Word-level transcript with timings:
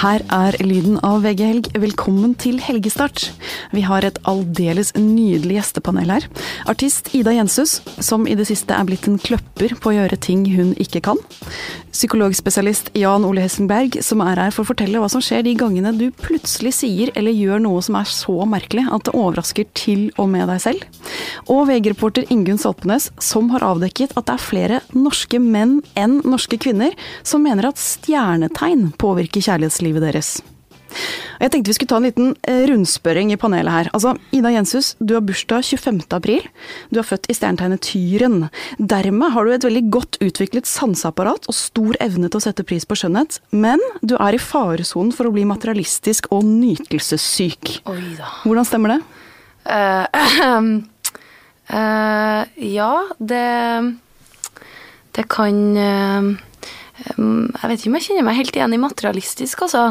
Her 0.00 0.22
er 0.32 0.56
lyden 0.64 0.94
av 1.04 1.26
VG 1.26 1.40
Helg. 1.44 1.66
Velkommen 1.76 2.32
til 2.40 2.56
helgestart. 2.64 3.26
Vi 3.76 3.82
har 3.84 4.00
et 4.06 4.16
aldeles 4.24 4.94
nydelig 4.96 5.58
gjestepanel 5.58 6.14
her. 6.14 6.24
Artist 6.72 7.10
Ida 7.12 7.34
Jenshus, 7.36 7.82
som 8.00 8.24
i 8.24 8.36
det 8.38 8.46
siste 8.48 8.72
er 8.72 8.86
blitt 8.88 9.04
en 9.10 9.18
kløpper 9.20 9.74
på 9.76 9.90
å 9.90 9.98
gjøre 9.98 10.16
ting 10.16 10.46
hun 10.54 10.72
ikke 10.80 11.02
kan. 11.04 11.20
Psykologspesialist 11.92 12.88
Jan 12.96 13.26
Ole 13.28 13.44
Hessenberg, 13.44 13.98
som 14.06 14.22
er 14.24 14.40
her 14.40 14.54
for 14.56 14.64
å 14.64 14.70
fortelle 14.70 15.02
hva 15.02 15.10
som 15.12 15.20
skjer 15.20 15.44
de 15.44 15.52
gangene 15.60 15.92
du 15.92 16.06
plutselig 16.22 16.72
sier 16.78 17.12
eller 17.12 17.36
gjør 17.36 17.60
noe 17.66 17.84
som 17.84 18.00
er 18.00 18.08
så 18.08 18.38
merkelig 18.48 18.86
at 18.88 19.04
det 19.04 19.16
overrasker 19.18 19.68
til 19.76 20.06
og 20.16 20.30
med 20.32 20.48
deg 20.48 20.64
selv. 20.64 20.88
Og 21.52 21.66
VG-reporter 21.68 22.24
Ingunn 22.32 22.62
Salpenes, 22.62 23.10
som 23.20 23.52
har 23.52 23.66
avdekket 23.68 24.16
at 24.16 24.30
det 24.30 24.38
er 24.38 24.48
flere 24.48 24.80
norske 24.96 25.42
menn 25.42 25.82
enn 25.98 26.22
norske 26.24 26.56
kvinner 26.62 26.96
som 27.20 27.44
mener 27.44 27.68
at 27.68 27.82
stjernetegn 27.82 28.94
påvirker 29.00 29.44
kjærlighetslivet 29.44 29.89
deres. 29.98 30.38
Jeg 31.40 31.52
tenkte 31.54 31.70
vi 31.70 31.76
skulle 31.78 31.88
ta 31.88 31.98
en 32.00 32.04
liten 32.04 32.32
eh, 32.48 32.64
rundspørring 32.68 33.30
i 33.32 33.38
panelet 33.40 33.72
her. 33.72 33.90
Altså, 33.96 34.12
Ida 34.36 34.52
Jenshus, 34.52 34.92
du 35.00 35.14
har 35.16 35.24
bursdag 35.24 35.64
25. 35.64 36.02
april. 36.12 36.44
Du 36.92 37.00
er 37.00 37.06
født 37.06 37.30
i 37.32 37.36
stjernetegnet 37.36 37.80
Tyren. 37.86 38.50
Dermed 38.76 39.32
har 39.32 39.46
du 39.46 39.54
et 39.54 39.64
veldig 39.64 39.84
godt 39.94 40.18
utviklet 40.20 40.68
sanseapparat 40.68 41.48
og 41.48 41.56
stor 41.56 41.96
evne 42.04 42.28
til 42.28 42.40
å 42.40 42.44
sette 42.44 42.66
pris 42.68 42.84
på 42.84 42.98
skjønnhet. 43.00 43.40
Men 43.56 43.80
du 44.04 44.18
er 44.18 44.36
i 44.36 44.42
faresonen 44.42 45.14
for 45.16 45.30
å 45.30 45.34
bli 45.34 45.46
materialistisk 45.48 46.28
og 46.34 46.44
nytelsessyk. 46.44 47.80
Hvordan 48.44 48.68
stemmer 48.68 48.96
det? 48.96 49.00
Eh, 49.70 50.04
uh, 51.72 52.42
ja, 52.78 52.92
det 53.18 53.48
Det 55.10 55.24
kan 55.28 55.76
eh, 55.76 56.28
Jeg 57.06 57.70
vet 57.70 57.80
ikke 57.80 57.90
om 57.90 57.98
jeg 57.98 58.06
kjenner 58.08 58.26
meg 58.26 58.38
helt 58.40 58.56
igjen 58.56 58.76
i 58.76 58.80
materialistisk, 58.80 59.66
altså. 59.66 59.84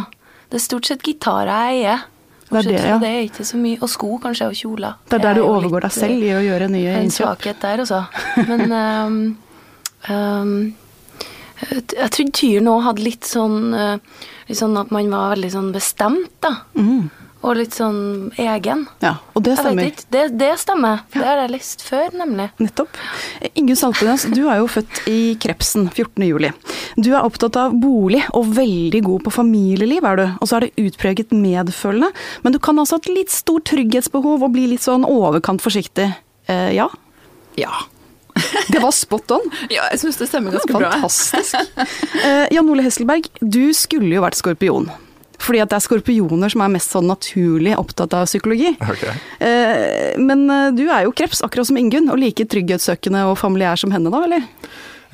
Det 0.49 0.57
er 0.57 0.63
stort 0.63 0.89
sett 0.89 1.05
gitarer 1.05 1.51
jeg 1.51 1.79
eier. 1.79 2.07
Det 2.49 2.57
er 2.57 2.65
det, 2.65 2.77
ja. 2.81 2.97
det 2.97 3.09
er 3.09 3.23
ikke 3.27 3.45
så 3.45 3.59
mye. 3.61 3.77
Og 3.77 3.89
sko, 3.91 4.15
kanskje, 4.21 4.49
og 4.49 4.57
kjoler. 4.57 4.97
Det 5.09 5.19
er 5.19 5.25
der 5.27 5.37
du 5.37 5.43
overgår 5.45 5.85
deg 5.85 5.93
selv 5.93 6.25
i 6.25 6.31
å 6.33 6.41
gjøre 6.41 6.69
nye 6.73 6.95
innkjøp. 6.97 7.05
En 7.05 7.13
svakhet 7.13 7.61
der, 7.61 7.83
altså. 7.85 8.01
Men 8.49 8.73
um, 8.73 9.19
um, 10.09 10.55
jeg 11.69 12.11
trodde 12.15 12.33
Tyren 12.39 12.71
òg 12.71 12.83
hadde 12.87 13.05
litt 13.05 13.27
sånn, 13.27 13.73
eh, 13.75 14.25
litt 14.49 14.59
sånn 14.59 14.77
at 14.79 14.93
man 14.95 15.11
var 15.11 15.35
veldig 15.35 15.51
sånn 15.53 15.71
bestemt, 15.75 16.31
da. 16.41 16.55
Mm. 16.79 17.09
Og 17.39 17.53
litt 17.55 17.71
sånn 17.71 18.33
egen. 18.35 18.81
Ja, 18.99 19.13
og 19.31 19.43
det 19.45 19.53
Jeg 19.53 19.57
vet 19.57 19.63
stemmer. 19.63 19.85
ikke. 19.87 20.05
Det, 20.11 20.23
det 20.41 20.49
stemmer. 20.59 20.97
Det 21.13 21.21
har 21.23 21.37
jeg 21.39 21.51
lest 21.53 21.83
før, 21.87 22.09
nemlig. 22.19 22.49
Nettopp. 22.59 22.97
Ingunn 23.55 23.79
Salpenes, 23.79 24.25
du 24.35 24.41
er 24.51 24.57
jo 24.59 24.67
født 24.67 24.99
i 25.07 25.19
Krepsen 25.39 25.87
14. 25.93 26.25
juli. 26.27 26.49
Du 26.99 27.13
er 27.13 27.23
opptatt 27.23 27.55
av 27.61 27.77
bolig 27.79 28.25
og 28.35 28.51
veldig 28.57 29.01
god 29.07 29.23
på 29.23 29.31
familieliv, 29.37 30.03
er 30.03 30.19
du. 30.19 30.25
Og 30.41 30.51
så 30.51 30.59
er 30.59 30.67
du 30.67 30.83
utpreget 30.89 31.31
medfølende. 31.31 32.11
Men 32.43 32.57
du 32.57 32.59
kan 32.59 32.75
altså 32.83 32.99
ha 32.99 33.03
et 33.05 33.13
litt 33.21 33.31
stort 33.31 33.69
trygghetsbehov 33.71 34.43
og 34.43 34.51
bli 34.57 34.67
litt 34.73 34.83
sånn 34.83 35.07
overkant 35.07 35.63
forsiktig. 35.63 36.09
Eh, 36.51 36.73
ja? 36.75 36.89
Ja. 37.55 37.71
Det 38.71 38.83
var 38.83 38.91
spot 38.95 39.31
on. 39.35 39.47
ja, 39.71 39.87
jeg 39.93 40.03
syns 40.03 40.19
det 40.19 40.27
stemmer 40.29 40.53
ganske 40.59 40.75
bra. 40.75 40.91
Fantastisk. 40.91 41.55
Eh, 42.19 42.45
Jan 42.51 42.67
Ole 42.71 42.83
Hesselberg, 42.85 43.31
du 43.39 43.69
skulle 43.75 44.11
jo 44.19 44.27
vært 44.27 44.37
skorpion. 44.39 44.91
Fordi 45.39 45.61
at 45.63 45.71
det 45.71 45.79
er 45.79 45.85
skorpioner 45.85 46.51
som 46.51 46.63
er 46.65 46.73
mest 46.73 46.93
sånn 46.93 47.07
naturlig 47.09 47.75
opptatt 47.79 48.13
av 48.17 48.27
psykologi. 48.27 48.73
Okay. 48.83 49.15
Eh, 49.39 50.19
men 50.19 50.45
eh, 50.51 50.67
du 50.75 50.85
er 50.87 51.07
jo 51.07 51.15
kreps, 51.15 51.43
akkurat 51.45 51.69
som 51.69 51.79
Ingunn, 51.79 52.11
og 52.11 52.19
like 52.21 52.45
trygghetssøkende 52.51 53.23
og 53.29 53.37
familiær 53.39 53.79
som 53.79 53.95
henne, 53.95 54.11
da, 54.11 54.23
eller? 54.27 54.45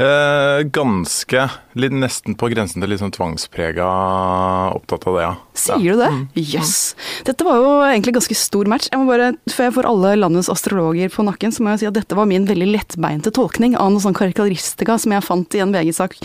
Eh, 0.02 0.66
ganske. 0.76 1.46
Litt, 1.76 1.92
nesten 1.92 2.38
på 2.40 2.48
grensen 2.54 2.80
til 2.80 2.92
litt 2.92 3.02
sånn 3.02 3.12
tvangsprega 3.12 3.86
opptatt 4.76 5.08
av 5.10 5.18
det, 5.18 5.24
ja. 5.26 5.34
Sier 5.60 5.96
du 5.96 6.00
det? 6.00 6.44
Jøss. 6.54 6.96
Dette 7.28 7.44
var 7.48 7.60
jo 7.60 7.72
egentlig 7.84 8.14
ganske 8.16 8.38
stor 8.40 8.70
match. 8.72 8.88
Jeg 8.92 9.02
må 9.02 9.10
bare, 9.10 9.34
Før 9.52 9.68
jeg 9.68 9.76
får 9.76 9.90
alle 9.90 10.14
landets 10.20 10.50
astrologer 10.52 11.12
på 11.12 11.26
nakken, 11.28 11.52
så 11.52 11.64
må 11.64 11.74
jeg 11.74 11.84
si 11.84 11.90
at 11.90 11.98
dette 11.98 12.16
var 12.16 12.30
min 12.30 12.48
veldig 12.48 12.70
lettbeinte 12.72 13.34
tolkning 13.36 13.76
av 13.76 13.92
noe 13.92 14.04
sånn 14.04 14.16
karakteristika 14.16 14.96
som 15.02 15.16
jeg 15.16 15.26
fant 15.26 15.58
i 15.58 15.64
en 15.64 15.76
VG-sak 15.76 16.16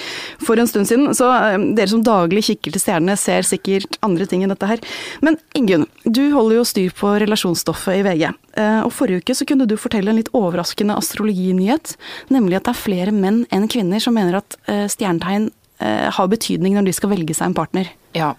for 0.46 0.60
en 0.60 0.70
stund 0.70 0.90
siden. 0.90 1.10
Så 1.18 1.26
eh, 1.34 1.58
dere 1.78 1.90
som 1.90 2.04
daglig 2.06 2.44
kikker 2.46 2.74
til 2.76 2.84
stjernene, 2.84 3.18
ser 3.18 3.46
sikkert 3.46 3.98
andre 4.06 4.28
ting 4.30 4.44
enn 4.46 4.54
dette 4.54 4.70
her. 4.70 4.82
Men 5.24 5.38
Ingunn, 5.58 5.88
du 6.04 6.28
holder 6.34 6.60
jo 6.60 6.68
styr 6.68 6.94
på 6.94 7.16
relasjonsstoffet 7.24 8.00
i 8.00 8.06
VG. 8.06 8.28
Eh, 8.58 8.80
og 8.82 8.90
forrige 8.94 9.22
uke 9.22 9.34
så 9.38 9.46
kunne 9.46 9.66
du 9.70 9.76
fortelle 9.78 10.10
en 10.10 10.18
litt 10.18 10.30
overraskende 10.36 10.96
astrologinyhet, 10.98 11.94
nemlig 12.34 12.58
at 12.58 12.66
det 12.66 12.74
er 12.74 12.82
flere 12.82 13.14
menn 13.14 13.44
enn 13.54 13.68
kvinner 13.70 14.02
som 14.02 14.16
mener 14.18 14.40
at 14.40 14.56
eh, 14.70 14.86
stjernetegn 14.90 15.39
har 15.80 16.28
betydning 16.28 16.74
når 16.76 16.90
de 16.90 16.92
skal 16.92 17.12
velge 17.14 17.34
seg 17.36 17.50
en 17.50 17.56
partner. 17.56 17.88
Ja. 18.12 18.34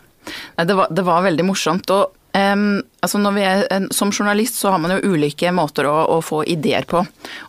Det, 0.56 0.76
var, 0.78 0.92
det 0.94 1.06
var 1.08 1.24
veldig 1.26 1.46
morsomt. 1.48 1.90
Og 1.90 2.18
Um, 2.32 2.80
altså 3.04 3.20
når 3.20 3.34
vi 3.36 3.42
er, 3.44 3.88
som 3.92 4.12
journalist 4.16 4.56
så 4.56 4.72
har 4.72 4.80
man 4.80 4.94
jo 4.96 5.16
ulike 5.16 5.52
måter 5.52 5.88
å, 5.90 5.96
å 6.16 6.20
få 6.24 6.46
ideer 6.48 6.88
på. 6.88 7.02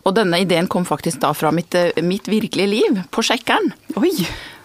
Og 0.03 0.15
denne 0.17 0.41
ideen 0.43 0.67
kom 0.67 0.83
faktisk 0.83 1.21
da 1.23 1.31
fra 1.37 1.53
mitt, 1.55 1.71
eh, 1.79 2.03
mitt 2.03 2.27
virkelige 2.27 2.67
liv, 2.67 2.99
på 3.07 3.23
Sjekkeren. 3.23 3.71
Oi! 4.01 4.11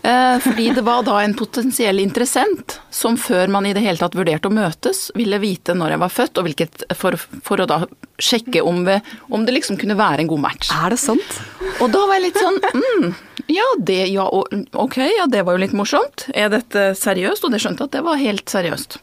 Eh, 0.02 0.38
fordi 0.42 0.72
det 0.74 0.82
var 0.86 1.02
da 1.06 1.20
en 1.22 1.36
potensiell 1.38 2.02
interessent 2.02 2.80
som 2.90 3.18
før 3.18 3.50
man 3.50 3.66
i 3.66 3.72
det 3.76 3.82
hele 3.84 3.98
tatt 3.98 4.14
vurderte 4.18 4.50
å 4.50 4.54
møtes, 4.54 5.08
ville 5.18 5.38
vite 5.42 5.74
når 5.78 5.94
jeg 5.94 6.02
var 6.02 6.14
født, 6.14 6.38
og 6.38 6.48
hvilket, 6.48 6.84
for, 6.98 7.18
for 7.46 7.62
å 7.62 7.68
da 7.70 7.80
sjekke 8.18 8.62
om, 8.66 8.84
vi, 8.86 8.98
om 9.30 9.46
det 9.46 9.54
liksom 9.54 9.78
kunne 9.78 9.98
være 9.98 10.24
en 10.24 10.30
god 10.30 10.44
match. 10.48 10.70
Er 10.74 10.94
det 10.94 11.00
sant? 11.02 11.42
Og 11.78 11.90
da 11.94 12.02
var 12.06 12.18
jeg 12.18 12.28
litt 12.28 12.42
sånn 12.42 12.58
mm, 12.58 13.12
ja, 13.48 13.64
det, 13.78 14.06
ja, 14.12 14.26
ok, 14.72 14.96
ja, 14.96 15.26
det 15.26 15.42
var 15.42 15.56
jo 15.56 15.62
litt 15.62 15.76
morsomt. 15.76 16.26
Er 16.36 16.50
dette 16.52 16.90
seriøst? 16.98 17.46
Og 17.46 17.54
det 17.54 17.62
skjønte 17.64 17.86
at 17.88 17.94
det 17.96 18.04
var 18.04 18.20
helt 18.20 18.48
seriøst. 18.50 18.98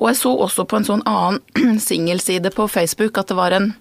Og 0.00 0.08
jeg 0.08 0.20
så 0.22 0.32
også 0.46 0.64
på 0.68 0.80
en 0.80 0.88
sånn 0.88 1.06
annen 1.08 1.78
singelside 1.88 2.54
på 2.56 2.68
Facebook 2.72 3.20
at 3.20 3.28
det 3.28 3.36
var 3.36 3.56
en 3.56 3.74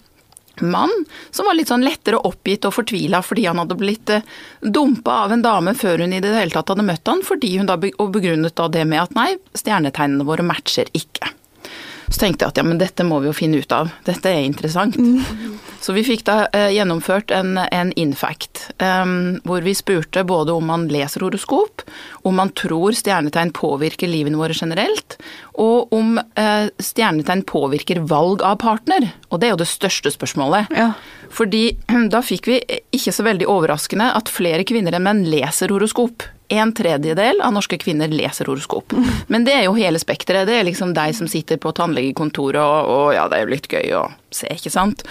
mann 0.59 0.91
som 1.31 1.47
var 1.47 1.55
litt 1.55 1.71
sånn 1.71 1.85
lettere 1.85 2.19
oppgitt 2.27 2.67
og 2.67 2.75
fortvila 2.75 3.21
fordi 3.23 3.47
han 3.47 3.61
hadde 3.61 3.77
blitt 3.79 4.11
eh, 4.13 4.25
dumpa 4.61 5.21
av 5.25 5.33
en 5.33 5.45
dame 5.45 5.73
før 5.79 6.03
hun 6.03 6.13
i 6.13 6.19
det 6.21 6.33
hele 6.35 6.53
tatt 6.53 6.73
hadde 6.73 6.85
møtt 6.85 7.07
han, 7.07 7.23
fordi 7.25 7.55
hun 7.57 7.69
da, 7.71 7.79
begrunnet 7.79 8.57
da 8.59 8.67
det 8.71 8.83
med 8.89 9.05
at 9.05 9.15
nei, 9.17 9.29
stjernetegnene 9.57 10.27
våre 10.27 10.45
matcher 10.45 10.91
ikke. 10.97 11.31
Så 12.11 12.19
tenkte 12.25 12.43
jeg 12.43 12.51
at 12.51 12.59
ja, 12.59 12.65
men 12.67 12.79
dette 12.81 13.05
må 13.07 13.21
vi 13.23 13.29
jo 13.29 13.35
finne 13.35 13.61
ut 13.63 13.71
av. 13.75 13.91
Dette 14.03 14.29
er 14.29 14.43
interessant. 14.43 14.97
Så 15.81 15.95
vi 15.95 16.03
fikk 16.05 16.25
da 16.27 16.43
eh, 16.53 16.69
gjennomført 16.75 17.31
en, 17.33 17.55
en 17.57 17.93
infact, 17.97 18.67
em, 18.83 19.39
hvor 19.47 19.63
vi 19.65 19.73
spurte 19.77 20.21
både 20.27 20.53
om 20.53 20.67
man 20.69 20.85
leser 20.91 21.23
horoskop, 21.25 21.85
om 22.27 22.35
man 22.37 22.51
tror 22.57 22.93
stjernetegn 22.97 23.53
påvirker 23.57 24.11
livene 24.11 24.37
våre 24.37 24.53
generelt, 24.57 25.17
og 25.57 25.89
om 25.95 26.19
eh, 26.19 26.67
stjernetegn 26.83 27.45
påvirker 27.49 28.03
valg 28.11 28.43
av 28.45 28.59
partner. 28.61 29.07
Og 29.31 29.41
det 29.41 29.49
er 29.49 29.55
jo 29.55 29.63
det 29.63 29.71
største 29.71 30.13
spørsmålet. 30.13 30.69
Ja. 30.77 30.91
Fordi 31.33 31.63
da 32.13 32.21
fikk 32.25 32.51
vi, 32.51 32.59
ikke 32.93 33.15
så 33.15 33.25
veldig 33.25 33.49
overraskende, 33.49 34.11
at 34.19 34.29
flere 34.29 34.67
kvinner 34.67 34.99
enn 34.99 35.07
menn 35.07 35.25
leser 35.31 35.73
horoskop. 35.73 36.27
En 36.51 36.73
tredjedel 36.75 37.39
av 37.43 37.53
norske 37.55 37.77
kvinner 37.79 38.11
leser 38.11 38.49
horoskop. 38.51 38.95
Men 39.31 39.45
det 39.47 39.53
er 39.55 39.67
jo 39.69 39.77
hele 39.77 40.01
spekteret. 40.01 40.49
Det 40.49 40.57
er 40.59 40.67
liksom 40.67 40.91
deg 40.97 41.15
som 41.15 41.29
sitter 41.31 41.59
på 41.61 41.71
tannlegekontoret 41.77 42.59
og, 42.61 42.91
og 42.91 43.05
ja, 43.15 43.27
det 43.31 43.39
er 43.39 43.45
jo 43.45 43.53
litt 43.53 43.69
gøy 43.71 43.93
å 43.95 44.05
se, 44.35 44.49
ikke 44.51 44.73
sant. 44.73 45.05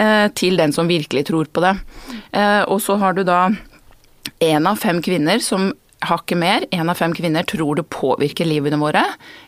Eh, 0.00 0.28
til 0.38 0.56
den 0.60 0.72
som 0.72 0.88
virkelig 0.88 1.26
tror 1.28 1.50
på 1.52 1.64
det. 1.64 1.74
Eh, 2.32 2.62
og 2.70 2.80
så 2.84 2.96
har 3.02 3.18
du 3.18 3.24
da 3.26 3.48
én 4.40 4.68
av 4.70 4.80
fem 4.80 5.02
kvinner 5.04 5.42
som 5.44 5.72
hakket 6.06 6.38
mer, 6.38 6.64
én 6.70 6.90
av 6.90 6.98
fem 6.98 7.14
kvinner 7.16 7.46
tror 7.48 7.78
det 7.78 7.86
påvirker 7.90 8.46
livene 8.46 8.78
våre. 8.80 9.02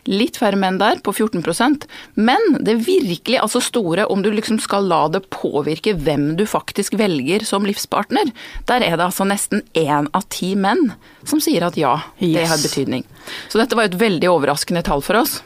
Litt 0.09 0.39
færre 0.41 0.59
menn 0.59 0.79
der, 0.81 0.99
på 1.03 1.13
14% 1.13 1.85
Men 2.19 2.57
det 2.59 2.79
virkelig 2.85 3.39
altså 3.39 3.61
store, 3.63 4.05
om 4.11 4.23
du 4.23 4.31
liksom 4.33 4.59
skal 4.63 4.89
la 4.91 5.05
det 5.13 5.23
påvirke 5.33 5.95
hvem 5.95 6.33
du 6.39 6.45
faktisk 6.49 6.97
velger 6.99 7.45
som 7.47 7.67
livspartner, 7.67 8.33
der 8.67 8.83
er 8.83 8.97
det 8.97 9.07
altså 9.07 9.27
nesten 9.27 9.63
én 9.77 10.09
av 10.17 10.27
ti 10.33 10.53
menn 10.55 10.91
som 11.27 11.41
sier 11.43 11.63
at 11.67 11.77
ja, 11.79 11.97
det 12.19 12.47
har 12.47 12.59
betydning. 12.61 13.05
Så 13.49 13.61
dette 13.61 13.77
var 13.77 13.87
et 13.87 13.99
veldig 13.99 14.31
overraskende 14.31 14.83
tall 14.85 15.03
for 15.05 15.21
oss. 15.21 15.39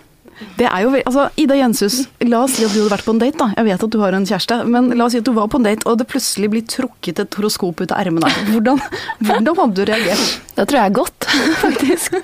Det 0.59 0.67
er 0.67 0.83
jo 0.83 0.91
altså, 0.97 1.25
Ida 1.39 1.55
Jenshus, 1.55 2.01
la 2.27 2.41
oss 2.43 2.57
si 2.57 2.65
at 2.65 2.73
du 2.73 2.81
hadde 2.81 2.91
vært 2.91 3.07
på 3.07 3.13
en 3.15 3.21
date. 3.21 3.37
da. 3.39 3.47
Jeg 3.55 3.67
vet 3.69 3.83
at 3.87 3.93
du 3.93 3.97
har 4.01 4.15
en 4.15 4.27
kjæreste, 4.27 4.57
men 4.71 4.89
la 4.95 5.07
oss 5.07 5.15
si 5.15 5.21
at 5.21 5.27
du 5.27 5.33
var 5.35 5.49
på 5.51 5.59
en 5.61 5.67
date, 5.67 5.87
og 5.87 5.99
det 5.99 6.07
plutselig 6.11 6.49
blir 6.51 6.65
trukket 6.67 7.21
et 7.23 7.37
horoskop 7.39 7.83
ut 7.83 7.91
av 7.91 8.01
ermene. 8.01 8.31
Hvordan, 8.51 8.81
hvordan 9.23 9.59
hadde 9.61 9.75
du 9.77 9.83
reagert? 9.89 10.39
Da 10.57 10.65
tror 10.67 10.81
jeg 10.81 10.95
godt, 10.99 11.27
faktisk. 11.65 12.17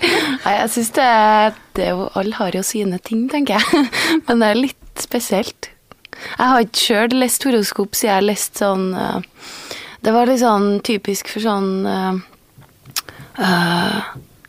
Nei, 0.45 0.55
jeg 0.57 0.71
syns 0.75 0.91
det, 0.97 1.09
det 1.79 1.91
Alle 1.91 2.39
har 2.39 2.57
jo 2.57 2.63
sine 2.65 2.99
ting, 3.03 3.27
tenker 3.31 3.59
jeg. 3.59 3.85
Men 4.27 4.43
det 4.43 4.49
er 4.51 4.59
litt 4.59 5.03
spesielt. 5.03 5.71
Jeg 6.21 6.51
har 6.51 6.65
ikke 6.65 6.83
sjøl 6.85 7.15
lest 7.17 7.47
horoskop 7.47 7.95
siden 7.97 8.11
jeg 8.11 8.27
leste 8.27 8.61
sånn 8.61 8.91
eh, 8.93 9.23
Det 10.05 10.11
var 10.13 10.29
litt 10.29 10.41
sånn 10.43 10.67
typisk 10.85 11.31
for 11.31 11.41
sånn 11.41 11.71
eh, 11.89 12.19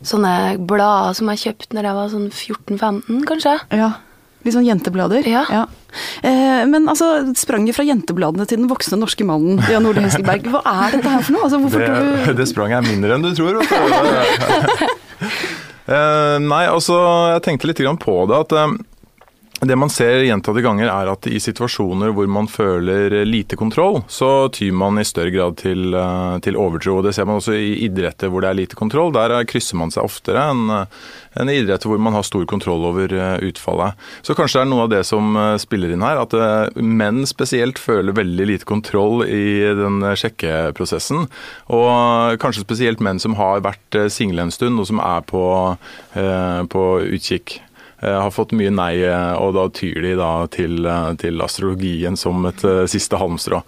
Sånne 0.03 0.33
blader 0.59 1.15
som 1.17 1.29
jeg 1.31 1.43
kjøpte 1.45 1.77
når 1.77 1.87
jeg 1.89 1.97
var 1.99 2.09
sånn 2.11 2.25
14-15, 2.29 3.21
kanskje. 3.29 3.55
Ja, 3.71 3.93
Litt 4.43 4.57
sånn 4.57 4.65
jenteblader? 4.67 5.23
Ja. 5.23 5.63
Eh, 6.25 6.63
men 6.67 6.89
altså, 6.91 7.07
spranget 7.39 7.77
fra 7.77 7.85
jentebladene 7.87 8.43
til 8.49 8.59
den 8.59 8.67
voksne 8.67 8.99
norske 8.99 9.23
mannen, 9.27 9.61
Jan 9.71 9.87
Ole 9.87 10.03
Hesselberg, 10.03 10.49
hva 10.51 10.59
er 10.67 10.97
dette 10.97 11.13
her 11.13 11.23
for 11.23 11.35
noe? 11.37 11.45
Altså, 11.47 11.61
hvorfor 11.63 11.79
tror 11.85 11.95
Det, 11.95 12.25
du 12.27 12.41
det 12.41 12.47
spranget 12.51 12.81
er 12.81 12.89
mindre 12.89 13.15
enn 13.15 13.23
du 13.23 13.31
tror. 13.37 13.61
Du. 13.61 13.63
Eh, 15.83 16.37
nei, 16.39 16.61
altså 16.71 16.95
jeg 17.33 17.41
tenkte 17.43 17.67
litt 17.67 17.79
på 17.99 18.13
det. 18.29 18.37
at 18.45 18.53
eh, 18.55 18.75
det 19.67 19.75
man 19.77 19.91
ser 19.91 20.23
gjentatte 20.25 20.63
ganger 20.65 20.89
er 20.89 21.09
at 21.11 21.27
i 21.29 21.39
situasjoner 21.41 22.13
hvor 22.15 22.27
man 22.31 22.47
føler 22.51 23.23
lite 23.27 23.57
kontroll, 23.59 24.01
så 24.11 24.49
tyr 24.53 24.73
man 24.75 24.99
i 24.99 25.05
større 25.07 25.33
grad 25.33 25.57
til, 25.61 25.93
eh, 25.93 26.37
til 26.45 26.57
overtro. 26.59 27.01
Det 27.05 27.13
ser 27.15 27.27
man 27.29 27.39
også 27.39 27.55
i 27.57 27.85
idretter 27.85 28.31
hvor 28.33 28.43
det 28.43 28.49
er 28.49 28.59
lite 28.59 28.79
kontroll. 28.79 29.13
Der 29.15 29.35
krysser 29.49 29.79
man 29.79 29.93
seg 29.93 30.07
oftere 30.07 30.47
enn 30.51 30.71
en 30.73 31.49
i 31.49 31.57
idretter 31.61 31.89
hvor 31.89 32.01
man 32.01 32.17
har 32.17 32.25
stor 32.25 32.45
kontroll 32.49 32.85
over 32.89 33.13
eh, 33.13 33.45
utfallet. 33.49 33.99
Så 34.25 34.35
kanskje 34.37 34.61
det 34.61 34.65
er 34.65 34.71
noe 34.73 34.85
av 34.87 34.93
det 34.93 35.03
som 35.09 35.35
eh, 35.37 35.57
spiller 35.61 35.93
inn 35.93 36.05
her, 36.05 36.23
at 36.23 36.37
menn 36.77 37.23
spesielt 37.29 37.81
føler 37.81 38.15
veldig 38.17 38.49
lite 38.49 38.69
kontroll 38.69 39.25
i 39.27 39.73
den 39.77 40.01
sjekkeprosessen. 40.19 41.27
Og 41.73 42.39
kanskje 42.41 42.65
spesielt 42.65 43.03
menn 43.03 43.21
som 43.21 43.37
har 43.39 43.63
vært 43.65 44.01
single 44.13 44.47
en 44.47 44.53
stund 44.53 44.81
og 44.81 44.89
som 44.89 45.01
er 45.03 45.21
på, 45.29 45.43
på 46.13 46.83
utkikk. 47.05 47.61
Eh, 48.03 48.21
har 48.21 48.31
fått 48.31 48.51
mye 48.51 48.71
nei, 48.73 49.03
eh, 49.07 49.33
og 49.39 49.53
da 49.55 49.67
tyr 49.71 50.01
de 50.03 50.15
da 50.19 50.31
til, 50.51 50.85
eh, 50.85 51.13
til 51.21 51.43
astrologien 51.45 52.17
som 52.19 52.45
et 52.49 52.63
siste 52.91 53.19
halmstrå. 53.19 53.61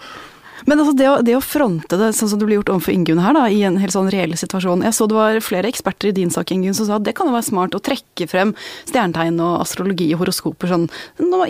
Men 0.65 0.81
altså 0.81 0.95
det, 0.97 1.07
å, 1.09 1.17
det, 1.25 1.35
å, 1.37 1.43
fronte 1.43 1.97
det 1.99 2.11
sånn 2.17 2.31
som 2.31 2.41
det 2.41 2.47
blir 2.47 2.59
gjort 2.59 2.71
overfor 2.73 2.95
Ingunn 2.95 3.21
her, 3.21 3.35
da, 3.37 3.45
i 3.51 3.61
en 3.67 3.77
helt 3.81 3.93
sånn 3.93 4.09
reell 4.13 4.33
situasjon. 4.37 4.83
Jeg 4.85 4.97
så 4.97 5.07
det 5.09 5.17
var 5.17 5.39
flere 5.45 5.69
eksperter 5.69 6.09
i 6.09 6.15
din 6.17 6.33
sak 6.33 6.53
Ingunn, 6.53 6.75
som 6.77 6.87
sa 6.87 6.97
at 6.97 7.05
det 7.05 7.15
kan 7.17 7.29
jo 7.29 7.35
være 7.35 7.47
smart 7.47 7.77
å 7.77 7.81
trekke 7.85 8.27
frem 8.29 8.55
stjernetegn 8.89 9.37
og 9.45 9.59
astrologi 9.61 10.09
og 10.15 10.23
horoskoper 10.23 10.71
sånn 10.71 10.87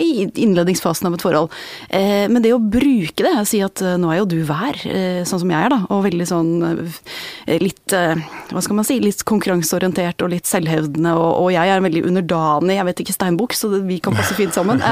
i 0.02 0.26
innledningsfasen 0.28 1.08
av 1.08 1.16
et 1.16 1.24
forhold. 1.24 1.54
Eh, 1.88 2.26
men 2.32 2.44
det 2.44 2.52
å 2.54 2.60
bruke 2.60 3.24
det, 3.24 3.34
si 3.48 3.62
at 3.64 3.80
eh, 3.84 3.96
nå 4.00 4.12
er 4.12 4.20
jo 4.20 4.28
du 4.36 4.38
vær, 4.48 4.76
eh, 4.90 5.22
sånn 5.28 5.42
som 5.42 5.54
jeg 5.54 5.68
er, 5.68 5.72
da, 5.72 5.80
og 5.94 6.04
veldig 6.06 6.28
sånn 6.28 6.52
eh, 6.68 7.56
litt 7.62 7.94
hva 7.96 8.60
skal 8.62 8.78
man 8.78 8.86
si, 8.86 8.98
litt 9.00 9.22
konkurranseorientert 9.28 10.22
og 10.24 10.32
litt 10.32 10.48
selvhevdende, 10.48 11.14
og, 11.16 11.46
og 11.46 11.50
jeg 11.54 11.72
er 11.72 11.84
veldig 11.84 12.04
underdanig, 12.10 12.76
jeg 12.76 12.88
vet 12.90 13.02
ikke 13.04 13.16
steinbukk, 13.16 13.56
så 13.56 13.70
vi 13.86 14.00
kan 14.02 14.16
passe 14.16 14.36
fint 14.36 14.54
sammen. 14.56 14.82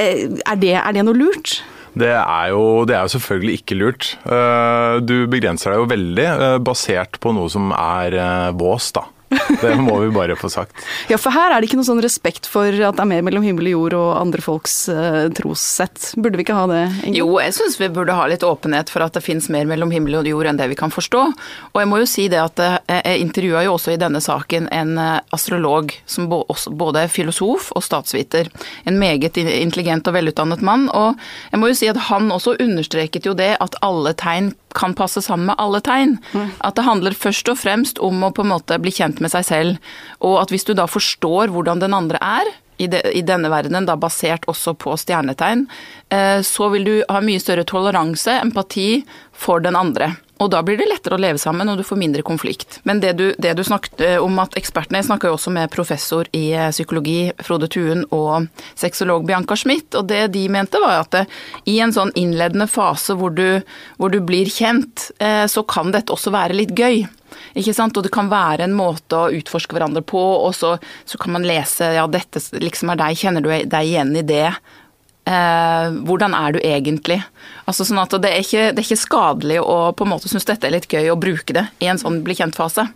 Er 0.00 0.58
det, 0.58 0.72
er 0.78 0.94
det 0.94 1.02
noe 1.06 1.16
lurt? 1.16 1.60
Det 1.98 2.10
er, 2.12 2.50
jo, 2.52 2.84
det 2.86 2.94
er 2.94 3.06
jo 3.06 3.14
selvfølgelig 3.16 3.54
ikke 3.60 3.78
lurt. 3.78 4.10
Eh, 4.22 4.98
du 5.02 5.26
begrenser 5.30 5.72
deg 5.72 5.82
jo 5.82 5.88
veldig 5.90 6.26
eh, 6.30 6.58
basert 6.62 7.18
på 7.22 7.32
noe 7.34 7.50
som 7.50 7.72
er 7.74 8.14
eh, 8.14 8.50
vås, 8.58 8.92
da. 8.96 9.06
Det 9.60 9.76
må 9.78 9.96
vi 10.02 10.10
bare 10.14 10.36
få 10.38 10.50
sagt. 10.50 10.74
ja, 11.10 11.18
for 11.20 11.34
her 11.34 11.52
er 11.52 11.60
det 11.60 11.68
ikke 11.68 11.78
noe 11.78 11.86
sånn 11.86 12.02
respekt 12.02 12.48
for 12.50 12.66
at 12.66 12.96
det 12.96 13.04
er 13.04 13.10
mer 13.10 13.24
mellom 13.26 13.44
himmel 13.46 13.68
og 13.70 13.74
jord 13.76 13.96
og 13.98 14.08
andre 14.18 14.42
folks 14.44 14.76
uh, 14.90 15.28
trossett. 15.36 16.12
Burde 16.18 16.40
vi 16.40 16.46
ikke 16.46 16.56
ha 16.56 16.66
det? 16.70 16.82
Ingen? 17.04 17.18
Jo, 17.20 17.28
jeg 17.42 17.54
syns 17.56 17.78
vi 17.80 17.90
burde 17.92 18.16
ha 18.16 18.26
litt 18.30 18.46
åpenhet 18.46 18.90
for 18.92 19.04
at 19.06 19.16
det 19.16 19.24
fins 19.24 19.50
mer 19.52 19.68
mellom 19.70 19.92
himmel 19.94 20.20
og 20.20 20.30
jord 20.30 20.50
enn 20.50 20.60
det 20.60 20.70
vi 20.72 20.78
kan 20.78 20.94
forstå. 20.94 21.22
Og 21.72 21.82
jeg 21.82 21.90
må 21.90 22.00
jo 22.02 22.08
si 22.10 22.26
det 22.32 22.40
at 22.42 22.60
jeg 22.60 23.22
intervjua 23.22 23.64
jo 23.66 23.76
også 23.76 23.94
i 23.94 24.00
denne 24.00 24.22
saken 24.24 24.68
en 24.74 24.96
astrolog 25.34 25.94
som 26.10 26.28
både 26.30 27.04
er 27.04 27.12
filosof 27.12 27.70
og 27.76 27.84
statsviter. 27.86 28.50
En 28.88 28.98
meget 29.00 29.38
intelligent 29.40 30.08
og 30.08 30.16
velutdannet 30.16 30.64
mann. 30.66 30.88
Og 30.96 31.18
jeg 31.52 31.62
må 31.62 31.70
jo 31.70 31.78
si 31.78 31.90
at 31.90 32.00
han 32.10 32.30
også 32.34 32.58
understreket 32.60 33.28
jo 33.28 33.36
det 33.38 33.54
at 33.60 33.78
alle 33.86 34.14
tegn 34.18 34.52
kan 34.74 34.94
passe 34.94 35.22
sammen 35.22 35.46
med 35.50 35.58
alle 35.58 35.80
tegn. 35.80 36.16
Mm. 36.32 36.50
At 36.66 36.76
det 36.78 36.86
handler 36.86 37.16
først 37.16 37.48
og 37.50 37.58
fremst 37.58 37.98
om 37.98 38.22
å 38.22 38.32
på 38.34 38.44
en 38.44 38.52
måte 38.52 38.78
bli 38.82 38.92
kjent 38.94 39.19
med 39.20 39.32
seg 39.32 39.46
selv. 39.46 39.94
Og 40.24 40.40
at 40.42 40.52
hvis 40.52 40.66
du 40.68 40.74
da 40.76 40.88
forstår 40.90 41.52
hvordan 41.54 41.82
den 41.82 41.96
andre 41.96 42.20
er, 42.20 42.50
i, 42.80 42.86
de, 42.86 43.00
i 43.12 43.22
denne 43.26 43.50
verdenen, 43.52 43.84
da 43.88 43.98
basert 44.00 44.46
også 44.48 44.74
på 44.80 44.96
stjernetegn, 44.96 45.66
eh, 46.08 46.40
så 46.46 46.70
vil 46.72 46.86
du 46.86 46.94
ha 47.12 47.20
mye 47.24 47.42
større 47.42 47.66
toleranse, 47.68 48.40
empati, 48.40 49.02
for 49.36 49.60
den 49.64 49.76
andre. 49.76 50.14
Og 50.40 50.48
da 50.52 50.62
blir 50.64 50.78
det 50.80 50.86
lettere 50.88 51.16
å 51.16 51.20
leve 51.20 51.40
sammen, 51.40 51.68
og 51.68 51.76
du 51.76 51.84
får 51.84 51.98
mindre 52.00 52.24
konflikt. 52.24 52.78
Men 52.88 53.02
det 53.04 53.12
du, 53.18 53.26
det 53.36 53.52
du 53.58 53.62
snakket 53.64 54.04
eh, 54.06 54.16
om 54.20 54.38
at 54.40 54.56
ekspertene 54.56 55.02
Jeg 55.02 55.10
snakka 55.10 55.28
jo 55.28 55.36
også 55.36 55.52
med 55.52 55.72
professor 55.72 56.28
i 56.36 56.46
eh, 56.56 56.72
psykologi, 56.72 57.18
Frode 57.44 57.68
Tuen, 57.72 58.06
og 58.16 58.48
sexolog 58.80 59.28
Bianca 59.28 59.58
Schmidt, 59.60 59.92
og 60.00 60.08
det 60.08 60.30
de 60.32 60.46
mente 60.52 60.80
var 60.80 61.02
at 61.02 61.12
det, 61.18 61.26
i 61.68 61.76
en 61.84 61.92
sånn 61.92 62.14
innledende 62.16 62.68
fase 62.70 63.16
hvor 63.20 63.36
du, 63.36 63.60
hvor 64.00 64.12
du 64.12 64.22
blir 64.24 64.48
kjent, 64.48 65.10
så 65.20 65.62
kan 65.68 65.92
dette 65.92 66.12
også 66.14 66.32
være 66.32 66.56
litt 66.56 66.72
gøy. 66.76 67.04
Ikke 67.58 67.74
sant? 67.76 67.96
Og 67.96 68.06
det 68.06 68.12
kan 68.14 68.30
være 68.30 68.66
en 68.66 68.76
måte 68.76 69.18
å 69.18 69.30
utforske 69.34 69.76
hverandre 69.76 70.02
på, 70.06 70.20
og 70.20 70.52
så, 70.56 70.76
så 71.08 71.20
kan 71.20 71.34
man 71.36 71.46
lese 71.46 71.92
ja, 71.96 72.06
dette 72.10 72.42
liksom 72.60 72.92
er 72.92 73.00
deg, 73.00 73.18
kjenner 73.20 73.44
du 73.44 73.50
deg 73.50 73.80
igjen 73.80 74.14
i 74.18 74.26
det? 74.26 74.46
Eh, 75.30 75.90
hvordan 76.06 76.34
er 76.34 76.56
du 76.56 76.60
egentlig? 76.62 77.20
Altså 77.68 77.84
sånn 77.86 78.00
at 78.02 78.14
det 78.22 78.30
er, 78.30 78.44
ikke, 78.44 78.70
det 78.72 78.82
er 78.82 78.88
ikke 78.88 79.04
skadelig 79.04 79.60
å 79.62 79.76
på 79.96 80.06
en 80.06 80.14
måte 80.14 80.30
synes 80.30 80.48
dette 80.48 80.66
er 80.66 80.74
litt 80.74 80.88
gøy 80.90 81.12
å 81.12 81.18
bruke 81.20 81.54
det 81.54 81.68
i 81.84 81.90
en 81.92 82.00
sånn 82.00 82.22
bli 82.26 82.38
kjent-fase. 82.38 82.88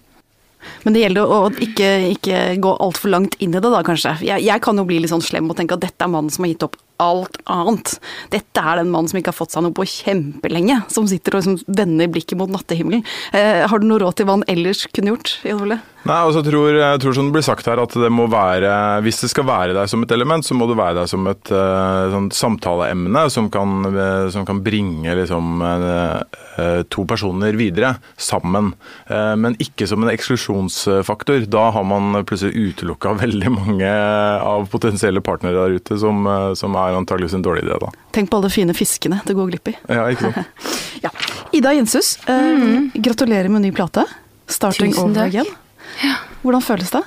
Men 0.84 0.96
det 0.96 1.02
gjelder 1.04 1.28
å 1.28 1.40
ikke, 1.52 1.88
ikke 2.14 2.38
gå 2.64 2.72
altfor 2.80 3.12
langt 3.12 3.36
inn 3.38 3.52
i 3.52 3.60
det, 3.60 3.68
da 3.68 3.82
kanskje. 3.84 4.16
Jeg, 4.24 4.44
jeg, 4.46 4.62
kan 4.64 4.80
jo 4.80 4.86
bli 4.88 5.02
litt 5.02 5.12
sånn 5.12 5.24
slem 5.24 5.50
og 5.52 5.58
tenke 5.58 5.76
at 5.76 5.84
dette 5.84 6.06
er 6.06 6.12
mannen 6.12 6.32
som 6.32 6.46
har 6.46 6.54
gitt 6.54 6.64
opp 6.66 6.78
alt 7.02 7.38
annet. 7.50 7.96
Dette 8.34 8.62
er 8.62 8.80
den 8.80 8.92
mannen 8.92 9.10
som 9.10 9.20
ikke 9.20 9.32
har 9.32 9.38
fått 9.38 9.54
seg 9.54 9.64
noe 9.66 9.74
på 9.74 9.86
kjempelenge, 9.88 10.80
som 10.92 11.08
sitter 11.10 11.36
og 11.36 11.42
liksom 11.42 11.76
vender 11.80 12.12
blikket 12.12 12.38
mot 12.40 12.52
nattehimmelen. 12.52 13.04
Eh, 13.32 13.64
har 13.70 13.80
du 13.80 13.88
noe 13.88 14.02
råd 14.02 14.18
til 14.18 14.28
hva 14.28 14.38
han 14.38 14.48
ellers 14.50 14.86
kunne 14.92 15.14
gjort? 15.14 15.38
Jan 15.46 15.64
Ole? 15.64 15.80
Nei, 16.04 16.18
altså 16.20 16.42
jeg 16.42 16.50
tror, 16.50 16.76
jeg 16.76 17.00
tror 17.00 17.14
som 17.16 17.28
det 17.30 17.32
blir 17.32 17.44
sagt 17.46 17.68
her 17.70 17.80
at 17.80 17.94
det 17.96 18.10
må 18.12 18.26
være 18.28 18.72
Hvis 19.06 19.22
det 19.22 19.30
skal 19.32 19.46
være 19.48 19.72
der 19.72 19.88
som 19.88 20.02
et 20.04 20.12
element, 20.12 20.44
så 20.44 20.56
må 20.56 20.66
det 20.68 20.76
være 20.76 20.98
der 20.98 21.08
som 21.08 21.24
et 21.30 21.48
uh, 21.48 22.12
sånn 22.12 22.28
samtaleemne 22.34 23.22
som 23.32 23.48
kan, 23.52 23.86
uh, 23.88 24.26
som 24.32 24.44
kan 24.44 24.60
bringe 24.64 25.14
liksom, 25.16 25.64
uh, 25.64 26.82
to 26.92 27.06
personer 27.08 27.56
videre 27.58 27.94
sammen. 28.20 28.72
men 29.10 29.56
ikke 29.58 29.86
som 29.90 30.04
en 30.04 30.10
eksklusjonsfaktor. 30.12 31.46
Da 31.50 31.64
har 31.74 31.84
man 31.86 32.20
plutselig 32.26 32.70
utelukka 32.70 33.14
veldig 33.18 33.50
mange 33.50 33.90
av 33.90 34.68
potensielle 34.70 35.22
partnere 35.24 35.64
der 35.64 35.80
ute 35.80 35.98
som, 35.98 36.22
som 36.54 36.76
er 36.78 36.83
antageligvis 36.92 37.34
en 37.34 37.42
dårlig 37.42 37.64
idé. 37.64 37.78
da. 37.80 37.88
Tenk 38.12 38.30
på 38.30 38.36
alle 38.36 38.50
fine 38.52 38.74
fiskene 38.76 39.22
det 39.24 39.34
går 39.34 39.50
glipp 39.54 39.72
i. 39.72 39.76
Ja, 39.88 40.04
ikke 40.12 40.28
sant. 40.28 40.68
ja. 41.06 41.10
Ida 41.56 41.72
Jenshus, 41.72 42.18
mm. 42.28 42.92
gratulerer 42.94 43.48
med 43.48 43.64
ny 43.64 43.72
plate. 43.72 44.04
'Starting 44.46 44.92
Tusen 44.92 45.10
Over 45.10 45.28
Again'. 45.28 45.54
Ja. 46.02 46.16
Hvordan 46.42 46.62
føles 46.62 46.90
det? 46.92 47.02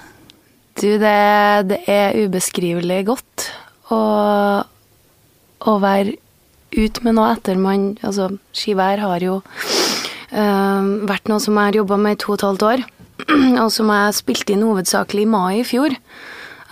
Du, 0.82 0.88
det, 1.02 1.18
det 1.70 1.80
er 1.90 2.18
ubeskrivelig 2.26 3.04
godt 3.08 3.48
å, 3.94 4.00
å 5.60 5.74
være 5.82 6.18
ute 6.76 7.04
med 7.06 7.18
noe 7.18 7.32
etter 7.34 7.58
man 7.58 7.90
Altså, 8.06 8.30
skivær 8.56 9.02
har 9.02 9.24
jo 9.24 9.40
øh, 9.40 10.90
vært 11.10 11.32
noe 11.32 11.42
som 11.42 11.58
jeg 11.58 11.72
har 11.72 11.80
jobba 11.82 11.98
med 12.02 12.18
i 12.18 12.22
to 12.22 12.34
og 12.34 12.38
et 12.38 12.48
halvt 12.48 12.68
år, 12.68 12.86
og 13.64 13.70
som 13.74 13.94
jeg 13.94 14.18
spilte 14.20 14.54
inn 14.54 14.66
hovedsakelig 14.68 15.26
i 15.26 15.32
mai 15.34 15.54
i 15.62 15.68
fjor. 15.68 15.98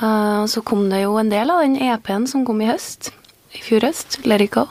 Uh, 0.02 0.46
så 0.52 0.62
kom 0.62 0.90
det 0.92 1.04
jo 1.06 1.16
en 1.20 1.32
del 1.32 1.52
av 1.52 1.64
den 1.64 1.78
EP-en 1.80 2.28
som 2.28 2.46
kom 2.48 2.62
i 2.64 2.70
høst. 2.70 3.12
I 3.56 3.62
fjor 3.64 3.88
høst. 3.88 4.20
Let 4.28 4.44
it 4.44 4.54
go. 4.56 4.68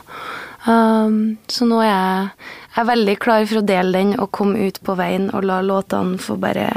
Um, 0.66 1.36
så 1.48 1.68
nå 1.68 1.82
er 1.84 1.90
jeg, 1.90 2.28
jeg 2.72 2.82
er 2.82 2.90
veldig 2.90 3.14
klar 3.20 3.46
for 3.48 3.60
å 3.60 3.66
dele 3.68 3.98
den 3.98 4.14
og 4.16 4.32
komme 4.32 4.68
ut 4.68 4.80
på 4.84 4.96
veien 4.96 5.28
og 5.36 5.44
la 5.44 5.60
låtene 5.64 6.16
få 6.20 6.38
bare 6.40 6.70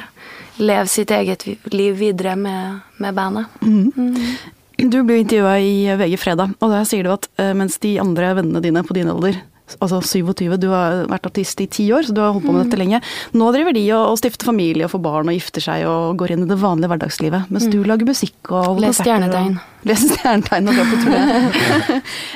leve 0.58 0.90
sitt 0.92 1.12
eget 1.14 1.46
liv 1.72 2.00
videre 2.00 2.36
med, 2.40 2.80
med 2.98 3.16
bandet. 3.16 3.60
Mm. 3.62 3.92
Mm. 3.96 4.90
Du 4.92 5.00
ble 5.06 5.22
intervjua 5.24 5.56
i 5.64 5.88
VG 5.98 6.18
fredag, 6.22 6.52
og 6.62 6.74
der 6.74 6.84
sier 6.86 7.08
du 7.08 7.14
at 7.16 7.30
uh, 7.40 7.54
mens 7.58 7.80
de 7.84 7.96
andre 8.02 8.36
vennene 8.38 8.64
dine 8.64 8.84
på 8.86 8.98
din 8.98 9.10
alder 9.12 9.40
altså 9.78 10.00
27, 10.02 10.58
du 10.62 10.68
har 10.72 11.06
vært 11.12 11.28
artist 11.30 11.62
i 11.64 11.68
ti 11.72 11.88
år, 11.94 12.08
så 12.08 12.16
du 12.16 12.22
har 12.24 12.34
holdt 12.36 12.48
på 12.48 12.56
med 12.56 12.66
dette 12.66 12.78
mm. 12.78 12.82
lenge. 12.84 13.02
Nå 13.38 13.52
driver 13.56 13.76
de 13.78 13.86
og, 13.92 14.04
og 14.14 14.20
stifter 14.22 14.50
familie 14.50 14.88
og 14.88 14.94
får 14.96 15.04
barn 15.08 15.32
og 15.32 15.38
gifter 15.38 15.66
seg 15.68 15.86
og 15.90 16.20
går 16.20 16.36
inn 16.36 16.46
i 16.46 16.50
det 16.50 16.60
vanlige 16.62 16.92
hverdagslivet. 16.94 17.48
Mens 17.54 17.68
mm. 17.68 17.74
du 17.76 17.80
lager 17.90 18.10
musikk 18.10 18.54
og 18.56 18.82
Les 18.84 19.02
stjernetegn. 19.02 19.58
Les 19.88 20.04
stjernetegn 20.12 20.72
og 20.72 20.82
går 20.82 20.92
på 20.92 21.02
turné. 21.06 21.24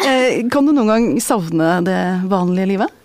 Eh, 0.01 0.41
kan 0.51 0.65
du 0.65 0.71
noen 0.73 0.89
gang 0.89 1.05
savne 1.23 1.75
det 1.85 1.99
vanlige 2.29 2.71
livet? 2.73 2.97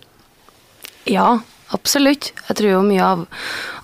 Ja, 1.07 1.37
Absolutt. 1.75 2.31
Jeg 2.47 2.59
tror 2.61 2.71
jo 2.71 2.83
mye 2.87 3.03
av 3.03 3.25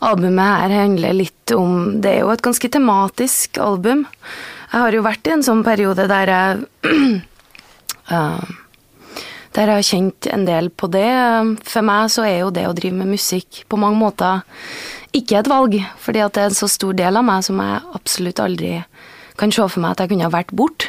albumet 0.07 0.63
her 0.63 0.75
handler 0.85 1.17
litt 1.19 1.55
om 1.57 2.01
Det 2.03 2.13
er 2.13 2.21
jo 2.23 2.31
et 2.31 2.45
ganske 2.45 2.69
tematisk 2.71 3.59
album. 3.59 4.05
Jeg 4.71 4.85
har 4.85 4.97
jo 4.97 5.03
vært 5.05 5.27
i 5.27 5.35
en 5.35 5.43
sånn 5.45 5.65
periode 5.67 6.07
der 6.11 6.31
jeg 6.33 6.63
uh, 8.13 8.39
Der 9.53 9.69
jeg 9.69 9.79
har 9.79 9.85
kjent 9.85 10.29
en 10.33 10.47
del 10.49 10.71
på 10.73 10.89
det. 10.93 11.09
For 11.69 11.85
meg 11.85 12.13
så 12.13 12.25
er 12.25 12.39
jo 12.41 12.53
det 12.55 12.65
å 12.69 12.77
drive 12.77 12.97
med 12.97 13.13
musikk 13.13 13.65
på 13.69 13.81
mange 13.81 14.01
måter 14.01 14.41
ikke 15.13 15.43
et 15.43 15.51
valg, 15.51 15.77
fordi 16.01 16.23
at 16.25 16.33
det 16.33 16.43
er 16.43 16.49
en 16.51 16.57
så 16.57 16.69
stor 16.73 16.97
del 16.97 17.19
av 17.21 17.27
meg 17.27 17.45
som 17.45 17.61
jeg 17.61 17.83
absolutt 17.99 18.41
aldri 18.41 18.79
kan 19.41 19.53
se 19.53 19.67
for 19.67 19.83
meg 19.83 19.93
at 19.93 20.03
jeg 20.03 20.13
kunne 20.13 20.29
ha 20.29 20.33
vært 20.33 20.55
bort. 20.57 20.89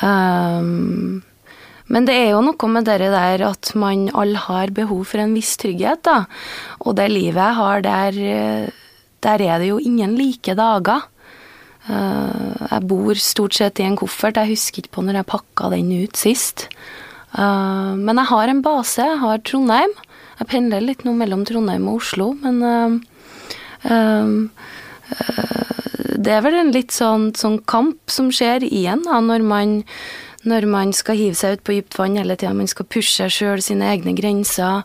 Um, 0.00 1.20
men 1.92 2.08
det 2.08 2.14
er 2.16 2.30
jo 2.32 2.40
noe 2.46 2.70
med 2.72 2.88
det 2.88 3.10
der 3.12 3.44
at 3.44 3.72
man 3.76 4.06
alle 4.16 4.40
har 4.40 4.72
behov 4.72 5.04
for 5.10 5.20
en 5.20 5.34
viss 5.36 5.52
trygghet, 5.60 6.00
da. 6.08 6.24
Og 6.80 6.96
det 6.96 7.10
livet 7.12 7.42
jeg 7.42 7.58
har, 7.60 7.84
der, 7.84 8.72
der 9.24 9.44
er 9.44 9.60
det 9.60 9.68
jo 9.68 9.80
ingen 9.82 10.16
like 10.16 10.56
dager. 10.56 11.04
Uh, 11.90 12.56
jeg 12.70 12.88
bor 12.88 13.18
stort 13.20 13.58
sett 13.58 13.82
i 13.82 13.88
en 13.88 13.98
koffert, 14.00 14.40
jeg 14.40 14.54
husker 14.54 14.84
ikke 14.84 14.96
på 14.96 15.04
når 15.04 15.20
jeg 15.20 15.32
pakka 15.34 15.72
den 15.74 15.92
ut 16.06 16.16
sist. 16.16 16.70
Eh, 17.32 17.92
men 17.96 18.20
jeg 18.20 18.30
har 18.32 18.52
en 18.52 18.64
base, 18.64 19.06
jeg 19.06 19.20
har 19.22 19.44
Trondheim. 19.46 19.94
Jeg 20.40 20.50
pendler 20.50 20.84
litt 20.84 21.04
nå 21.06 21.14
mellom 21.16 21.44
Trondheim 21.48 21.86
og 21.90 22.00
Oslo, 22.00 22.32
men 22.42 22.56
uh, 23.86 24.48
det 26.18 26.32
er 26.34 26.42
vel 26.42 26.56
en 26.58 26.72
litt 26.74 26.94
sånn, 26.94 27.30
sånn 27.38 27.60
kamp 27.68 28.10
som 28.10 28.30
skjer 28.34 28.64
igjen 28.66 29.04
da, 29.06 29.20
når 29.22 29.44
man, 29.46 29.74
når 30.48 30.66
man 30.72 30.94
skal 30.96 31.20
hive 31.20 31.38
seg 31.38 31.58
ut 31.58 31.64
på 31.66 31.76
dypt 31.76 31.98
vann 32.00 32.18
hele 32.18 32.34
tida. 32.34 32.54
Man 32.56 32.70
skal 32.70 32.88
pushe 32.90 33.12
seg 33.14 33.34
sjøl, 33.36 33.62
sine 33.62 33.92
egne 33.92 34.16
grenser. 34.18 34.82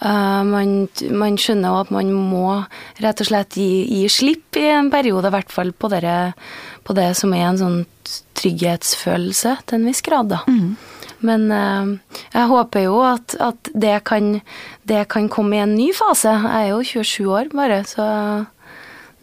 Uh, 0.00 0.42
man, 0.46 0.72
man, 1.16 1.36
skjønner 1.40 1.70
jo 1.70 1.82
at 1.84 1.92
man 1.94 2.10
må 2.12 2.48
rett 3.04 3.20
og 3.22 3.28
slett 3.28 3.58
gi, 3.60 3.84
gi 3.88 4.08
slipp 4.12 4.58
i 4.60 4.66
en 4.72 4.90
periode, 4.92 5.28
i 5.28 5.36
hvert 5.36 5.52
fall 5.52 5.70
på, 5.76 5.90
dere, 5.92 6.32
på, 6.84 6.96
det 6.96 7.12
som 7.18 7.32
er 7.36 7.46
en 7.50 7.60
sånn 7.60 7.78
trygghetsfølelse 8.40 9.58
til 9.64 9.78
en 9.78 9.88
viss 9.88 10.04
grad, 10.04 10.32
da. 10.32 10.42
Mm. 10.50 10.74
Men 11.24 11.46
uh, 11.52 12.16
jeg 12.34 12.50
håper 12.50 12.86
jo 12.86 12.98
at, 13.06 13.36
at 13.42 13.70
det, 13.72 13.98
kan, 14.08 14.38
det, 14.88 15.06
kan, 15.12 15.30
komme 15.32 15.58
i 15.58 15.62
en 15.64 15.76
ny 15.76 15.90
fase. 15.96 16.32
Jeg 16.32 16.70
er 16.70 16.74
jo 16.74 17.04
27 17.04 17.30
år 17.32 17.52
bare, 17.54 17.82
så 17.88 18.08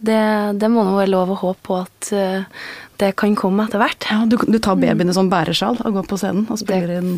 det, 0.02 0.22
det 0.62 0.72
må 0.74 0.86
nå 0.88 0.96
være 0.98 1.14
lov 1.14 1.36
å 1.36 1.42
håpe 1.44 1.68
på 1.68 1.82
at 1.84 2.14
uh, 2.18 2.64
det 3.02 3.14
kan 3.18 3.38
komme 3.38 3.66
etter 3.68 3.82
hvert. 3.82 4.10
Ja, 4.10 4.24
du, 4.30 4.38
du 4.42 4.60
tar 4.62 4.80
babyene 4.82 5.14
i 5.14 5.18
sånn 5.18 5.32
bæresjal 5.32 5.80
og 5.82 6.00
går 6.00 6.10
på 6.10 6.20
scenen 6.22 6.50
og 6.50 6.62
spiller 6.62 7.00
inn 7.00 7.16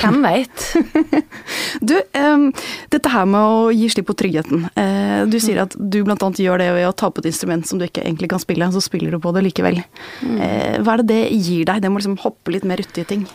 hvem 0.00 0.18
veit? 0.24 0.64
du, 1.88 1.94
um, 2.16 2.48
dette 2.92 3.12
her 3.12 3.28
med 3.28 3.40
å 3.40 3.68
gi 3.74 3.90
slipp 3.92 4.08
på 4.10 4.16
tryggheten. 4.22 4.66
Uh, 4.76 5.22
du 5.30 5.38
sier 5.42 5.62
at 5.64 5.76
du 5.76 6.00
bl.a. 6.06 6.16
gjør 6.16 6.62
det 6.62 6.70
ved 6.78 6.88
å 6.88 6.94
ta 6.96 7.10
på 7.12 7.22
et 7.22 7.30
instrument 7.32 7.66
som 7.68 7.80
du 7.80 7.86
ikke 7.86 8.04
egentlig 8.04 8.30
kan 8.32 8.42
spille, 8.42 8.70
så 8.74 8.82
spiller 8.84 9.14
du 9.14 9.20
på 9.22 9.34
det 9.36 9.44
likevel. 9.48 9.82
Uh, 10.22 10.80
hva 10.82 10.96
er 10.96 11.04
det 11.04 11.08
det 11.12 11.22
gir 11.36 11.68
deg, 11.68 11.82
det 11.84 11.92
må 11.92 12.02
liksom 12.02 12.18
hoppe 12.24 12.54
litt 12.54 12.66
mer 12.68 12.82
uti 12.82 13.06
ting? 13.08 13.26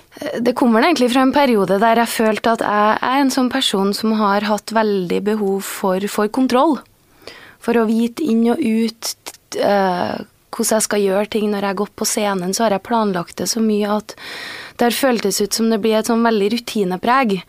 Det 0.42 0.56
kommer 0.58 0.86
egentlig 0.86 1.12
fra 1.14 1.26
en 1.28 1.36
periode 1.36 1.80
der 1.84 2.04
jeg 2.04 2.16
følte 2.16 2.58
at 2.58 2.66
jeg 2.66 3.00
er 3.12 3.24
en 3.24 3.34
sånn 3.34 3.52
person 3.54 3.94
som 3.96 4.16
har 4.20 4.48
hatt 4.48 4.74
veldig 4.76 5.24
behov 5.32 5.66
for, 5.66 6.04
for 6.12 6.32
kontroll 6.34 6.80
for 7.64 7.78
å 7.80 7.88
vite 7.90 8.24
inn 8.24 8.46
og 8.52 8.62
ut 8.62 9.14
uh, 9.60 10.18
hvordan 10.58 10.80
jeg 10.80 10.86
skal 10.88 11.04
gjøre 11.04 11.32
ting 11.34 11.50
når 11.52 11.68
jeg 11.68 11.80
gått 11.84 11.96
på 12.00 12.08
scenen, 12.08 12.54
så 12.56 12.66
har 12.66 12.78
jeg 12.78 12.86
planlagt 12.88 13.38
det 13.42 13.50
så 13.52 13.62
mye 13.64 14.00
at 14.00 14.16
det 14.78 14.90
har 14.90 14.96
føltes 14.96 15.42
ut 15.42 15.54
som 15.54 15.72
det 15.72 15.82
blir 15.82 15.98
et 15.98 16.10
sånn 16.10 16.26
veldig 16.26 16.52
rutinepreg. 16.54 17.40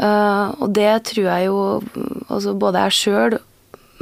Uh, 0.00 0.48
og 0.56 0.70
det 0.74 0.92
tror 1.10 1.26
jeg 1.28 1.48
jo 1.50 1.58
altså 2.32 2.54
både 2.56 2.86
jeg 2.86 2.96
sjøl 2.96 3.36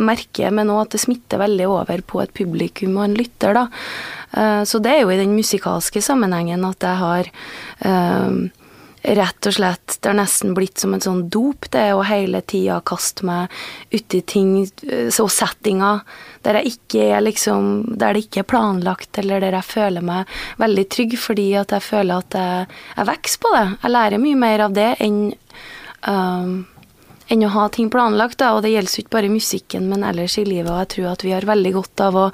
merker, 0.00 0.52
men 0.54 0.70
òg 0.72 0.84
at 0.84 0.94
det 0.94 1.02
smitter 1.02 1.42
veldig 1.42 1.66
over 1.68 2.00
på 2.06 2.22
et 2.22 2.32
publikum 2.36 2.94
og 2.96 3.08
en 3.08 3.18
lytter, 3.18 3.58
da. 3.58 3.66
Uh, 4.30 4.62
så 4.68 4.80
det 4.82 4.94
er 4.94 5.02
jo 5.02 5.12
i 5.12 5.18
den 5.20 5.34
musikalske 5.34 6.02
sammenhengen 6.04 6.64
at 6.68 6.86
jeg 6.86 7.02
har 7.02 7.30
uh, 7.84 8.38
rett 9.00 9.46
og 9.48 9.54
slett 9.56 9.94
Det 9.96 10.10
har 10.10 10.16
nesten 10.18 10.52
blitt 10.54 10.78
som 10.78 10.92
en 10.94 11.02
sånn 11.02 11.22
dop, 11.32 11.66
det 11.72 11.86
å 11.96 12.04
hele 12.06 12.42
tida 12.44 12.82
kaste 12.84 13.24
meg 13.26 13.50
uti 13.90 14.20
ting 14.22 14.52
og 14.60 15.30
settinger 15.32 16.04
der 16.46 16.56
er 16.62 17.20
liksom 17.20 17.96
Der 17.98 18.14
det 18.14 18.24
ikke 18.24 18.40
er 18.40 18.48
planlagt, 18.48 19.18
eller 19.18 19.40
der 19.40 19.58
jeg 19.58 19.64
føler 19.64 20.00
meg 20.00 20.26
veldig 20.58 20.88
trygg 20.88 21.16
fordi 21.20 21.54
at 21.60 21.72
jeg 21.72 21.82
føler 21.82 22.18
at 22.24 22.34
jeg, 22.34 22.66
jeg 22.96 23.06
vokser 23.06 23.40
på 23.40 23.54
det. 23.56 23.66
Jeg 23.82 23.90
lærer 23.90 24.22
mye 24.22 24.36
mer 24.36 24.66
av 24.66 24.76
det 24.76 24.90
enn 25.00 25.22
um, 26.08 26.66
enn 27.30 27.46
å 27.46 27.52
ha 27.54 27.68
ting 27.70 27.90
planlagt, 27.92 28.40
da, 28.42 28.54
og 28.56 28.64
det 28.64 28.72
gjelder 28.72 29.02
ikke 29.04 29.14
bare 29.14 29.30
musikken, 29.30 29.86
men 29.86 30.02
ellers 30.02 30.34
i 30.40 30.44
livet, 30.48 30.70
og 30.72 30.80
jeg 30.82 30.90
tror 30.96 31.12
at 31.12 31.22
vi 31.22 31.34
har 31.36 31.46
veldig 31.46 31.72
godt 31.76 32.02
av 32.02 32.18
å 32.18 32.24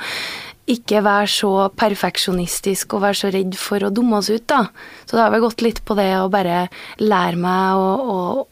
ikke 0.72 1.02
være 1.04 1.28
så 1.30 1.50
perfeksjonistisk 1.78 2.96
og 2.96 3.04
være 3.04 3.18
så 3.20 3.30
redd 3.34 3.58
for 3.60 3.84
å 3.86 3.92
dumme 3.94 4.18
oss 4.18 4.30
ut, 4.32 4.46
da. 4.50 4.64
Så 5.04 5.18
det 5.18 5.22
har 5.22 5.34
vel 5.34 5.44
gått 5.44 5.62
litt 5.62 5.82
på 5.86 5.94
det 5.98 6.08
å 6.18 6.30
bare 6.32 6.64
lære 7.02 7.38
meg 7.38 7.76
å, 7.78 8.16
å, 8.16 8.46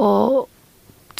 å 0.00 0.08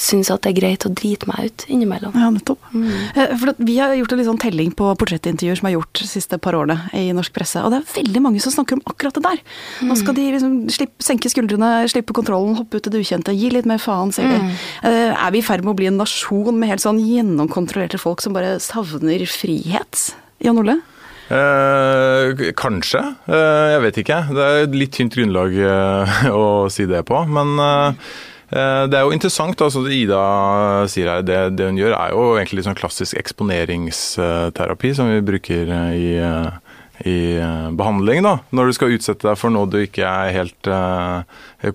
syns 0.01 0.31
at 0.33 0.43
det 0.45 0.53
er 0.53 0.59
greit 0.59 0.87
å 0.89 0.93
drite 0.97 1.29
meg 1.29 1.51
ut 1.51 1.65
innimellom. 1.71 2.15
Ja, 2.17 2.31
nettopp. 2.33 2.63
Mm. 2.73 2.89
Eh, 3.15 3.35
for 3.41 3.61
vi 3.61 3.77
har 3.79 3.95
gjort 3.99 4.15
en 4.15 4.21
litt 4.21 4.29
sånn 4.31 4.41
telling 4.41 4.73
på 4.77 4.89
portrettintervjuer 5.01 5.61
som 5.61 5.69
er 5.69 5.77
gjort 5.77 6.01
de 6.01 6.09
siste 6.09 6.39
par 6.43 6.57
årene 6.59 6.79
i 6.97 7.11
norsk 7.17 7.35
presse, 7.37 7.63
og 7.63 7.75
det 7.75 7.83
er 7.83 7.91
veldig 7.95 8.25
mange 8.25 8.43
som 8.43 8.55
snakker 8.55 8.79
om 8.79 8.85
akkurat 8.91 9.17
det 9.19 9.25
der. 9.27 9.43
Nå 9.87 9.97
skal 10.01 10.17
de 10.17 10.27
liksom 10.37 10.55
slippe, 10.73 11.05
senke 11.05 11.33
skuldrene, 11.33 11.73
slippe 11.93 12.17
kontrollen, 12.17 12.57
hoppe 12.59 12.81
ut 12.81 12.89
i 12.89 12.95
det 12.95 13.03
ukjente, 13.05 13.37
gi 13.37 13.53
litt 13.53 13.69
mer 13.69 13.83
faen, 13.83 14.15
sier 14.15 14.31
de. 14.31 14.41
Mm. 14.41 14.55
Eh, 14.91 15.11
er 15.13 15.35
vi 15.35 15.43
i 15.43 15.47
ferd 15.47 15.67
med 15.67 15.75
å 15.75 15.81
bli 15.81 15.91
en 15.91 16.01
nasjon 16.01 16.57
med 16.57 16.73
helt 16.73 16.85
sånn 16.85 17.03
gjennomkontrollerte 17.03 18.01
folk 18.01 18.25
som 18.25 18.37
bare 18.37 18.57
savner 18.63 19.27
frihet? 19.29 20.11
Jan 20.41 20.61
Ole? 20.61 20.81
Eh, 21.31 22.51
kanskje. 22.59 23.01
Eh, 23.31 23.67
jeg 23.75 23.83
vet 23.85 23.99
ikke. 24.03 24.19
Det 24.35 24.47
er 24.47 24.65
et 24.65 24.75
litt 24.75 24.97
tynt 24.97 25.15
grunnlag 25.15 25.55
eh, 25.55 26.27
å 26.43 26.67
si 26.73 26.89
det 26.91 27.05
på. 27.07 27.21
Men 27.31 27.55
eh, 27.63 28.11
det 28.51 28.99
er 28.99 29.05
jo 29.07 29.15
interessant. 29.15 29.61
altså 29.63 29.85
Ida 29.87 30.21
sier 30.91 31.07
her, 31.13 31.23
det, 31.23 31.39
det, 31.55 31.69
hun 31.71 31.79
gjør 31.79 31.95
er 31.95 32.15
jo 32.17 32.25
egentlig 32.35 32.67
sånn 32.67 32.79
klassisk 32.79 33.19
eksponeringsterapi 33.21 34.91
som 34.99 35.13
vi 35.13 35.23
bruker 35.23 35.71
i 35.95 36.09
i 37.09 37.37
eh, 37.41 37.69
behandling, 37.73 38.23
da, 38.25 38.35
når 38.53 38.69
du 38.69 38.77
skal 38.77 38.95
utsette 38.95 39.25
deg 39.25 39.39
for 39.41 39.53
noe 39.53 39.69
du 39.71 39.79
ikke 39.81 40.05
er 40.05 40.35
helt 40.35 40.69
uh, 40.69 41.23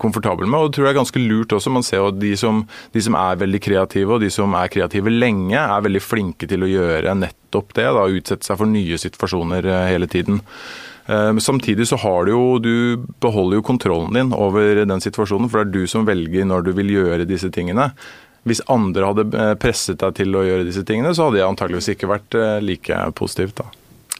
komfortabel 0.01 0.45
med. 0.45 0.59
Og 0.59 0.69
det 0.69 0.77
tror 0.77 0.85
det 0.85 0.91
er 0.91 0.99
ganske 0.99 1.23
lurt 1.23 1.55
også. 1.55 1.73
Man 1.73 1.85
ser 1.85 2.03
jo 2.03 2.11
at 2.11 2.19
de 2.21 2.33
som, 2.37 2.61
de 2.93 3.01
som, 3.01 3.17
er 3.17 3.41
veldig 3.41 3.61
kreative, 3.65 4.17
og 4.17 4.21
de 4.21 4.29
som 4.33 4.53
er 4.57 4.71
kreative 4.73 5.13
lenge, 5.13 5.57
er 5.57 5.85
veldig 5.87 6.03
flinke 6.03 6.49
til 6.49 6.65
å 6.65 6.69
gjøre 6.69 7.17
nettopp 7.17 7.73
det. 7.77 7.87
da, 7.97 8.05
Utsette 8.19 8.45
seg 8.45 8.61
for 8.61 8.69
nye 8.69 8.99
situasjoner 9.01 9.71
hele 9.89 10.09
tiden. 10.11 10.43
Uh, 11.05 11.37
samtidig 11.37 11.85
så 11.85 11.99
har 12.01 12.25
du 12.25 12.31
jo 12.31 12.45
Du 12.57 13.05
beholder 13.21 13.59
jo 13.59 13.65
kontrollen 13.67 14.15
din 14.15 14.33
over 14.33 14.81
den 14.85 15.03
situasjonen, 15.03 15.49
for 15.49 15.61
det 15.61 15.67
er 15.67 15.83
du 15.85 15.91
som 15.91 16.07
velger 16.07 16.47
når 16.49 16.65
du 16.65 16.71
vil 16.77 16.93
gjøre 16.95 17.29
disse 17.29 17.51
tingene. 17.53 17.91
Hvis 18.45 18.61
andre 18.69 19.09
hadde 19.09 19.55
presset 19.61 20.01
deg 20.01 20.19
til 20.19 20.37
å 20.37 20.43
gjøre 20.45 20.67
disse 20.67 20.83
tingene, 20.85 21.15
så 21.17 21.27
hadde 21.27 21.41
jeg 21.41 21.49
antageligvis 21.49 21.95
ikke 21.95 22.11
vært 22.11 22.37
like 22.61 22.99
positivt. 23.17 23.57
da. 23.57 23.71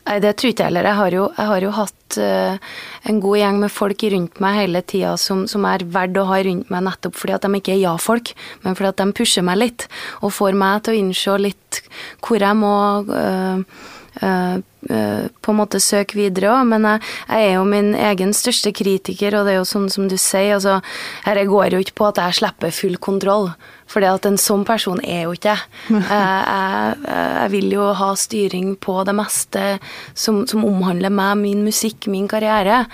Nei, 0.05 0.19
det 0.21 0.35
tror 0.37 0.51
ikke 0.51 0.61
jeg 0.61 0.69
heller. 0.69 0.85
Jeg 0.85 0.97
har 0.99 1.15
jo, 1.15 1.23
jeg 1.33 1.49
har 1.49 1.63
jo 1.65 1.71
hatt 1.73 2.17
uh, 2.21 2.73
en 3.09 3.21
god 3.23 3.39
gjeng 3.39 3.57
med 3.63 3.73
folk 3.73 4.03
rundt 4.13 4.41
meg 4.43 4.59
hele 4.59 4.81
tida 4.85 5.15
som, 5.17 5.45
som, 5.49 5.65
er 5.65 5.85
verdt 5.95 6.19
å 6.21 6.27
ha 6.29 6.37
rundt 6.45 6.69
meg 6.73 6.85
nettopp 6.85 7.17
fordi 7.17 7.33
at 7.33 7.47
de 7.47 7.57
ikke 7.57 7.73
er 7.73 7.81
ja-folk, 7.81 8.35
men 8.61 8.77
fordi 8.77 8.91
at 8.91 9.01
de 9.01 9.15
pusher 9.17 9.45
meg 9.47 9.57
litt 9.63 9.87
og 10.21 10.35
får 10.37 10.57
meg 10.61 10.85
til 10.85 10.93
å 10.93 10.99
innse 11.01 11.37
litt 11.41 11.81
hvor 12.21 12.45
jeg 12.45 12.59
må 12.59 12.75
uh, 13.09 13.81
på 14.15 15.51
en 15.51 15.57
måte 15.57 15.81
søke 15.83 16.17
videre 16.19 16.51
òg, 16.53 16.67
men 16.69 16.85
jeg, 16.87 17.01
jeg, 17.27 17.47
er 17.49 17.55
jo 17.57 17.63
min 17.67 17.93
egen 17.97 18.33
største 18.37 18.71
kritiker, 18.75 19.35
og 19.35 19.47
det 19.47 19.55
er 19.55 19.59
jo 19.59 19.67
sånn 19.67 19.89
som 19.91 20.09
du 20.11 20.17
sier, 20.17 20.55
altså 20.55 20.79
Dette 21.25 21.47
går 21.49 21.75
jo 21.75 21.81
ikke 21.83 21.97
på 21.99 22.09
at 22.11 22.21
jeg 22.21 22.39
slipper 22.41 22.75
full 22.75 22.99
kontroll. 23.01 23.49
At 23.95 24.25
en 24.27 24.35
sånn 24.41 24.65
person 24.67 24.99
er 25.05 25.23
jo 25.23 25.35
ikke 25.37 25.53
jeg. 25.53 26.01
Jeg, 26.09 26.95
jeg 27.41 27.51
vil 27.53 27.69
jo 27.77 27.85
ha 27.95 28.09
styring 28.17 28.73
på 28.81 28.97
det 29.07 29.13
meste 29.15 29.65
som, 30.13 30.43
som, 30.49 30.65
omhandler 30.67 31.13
meg, 31.13 31.37
min 31.39 31.63
musikk, 31.63 32.09
min 32.11 32.27
karriere. 32.27 32.85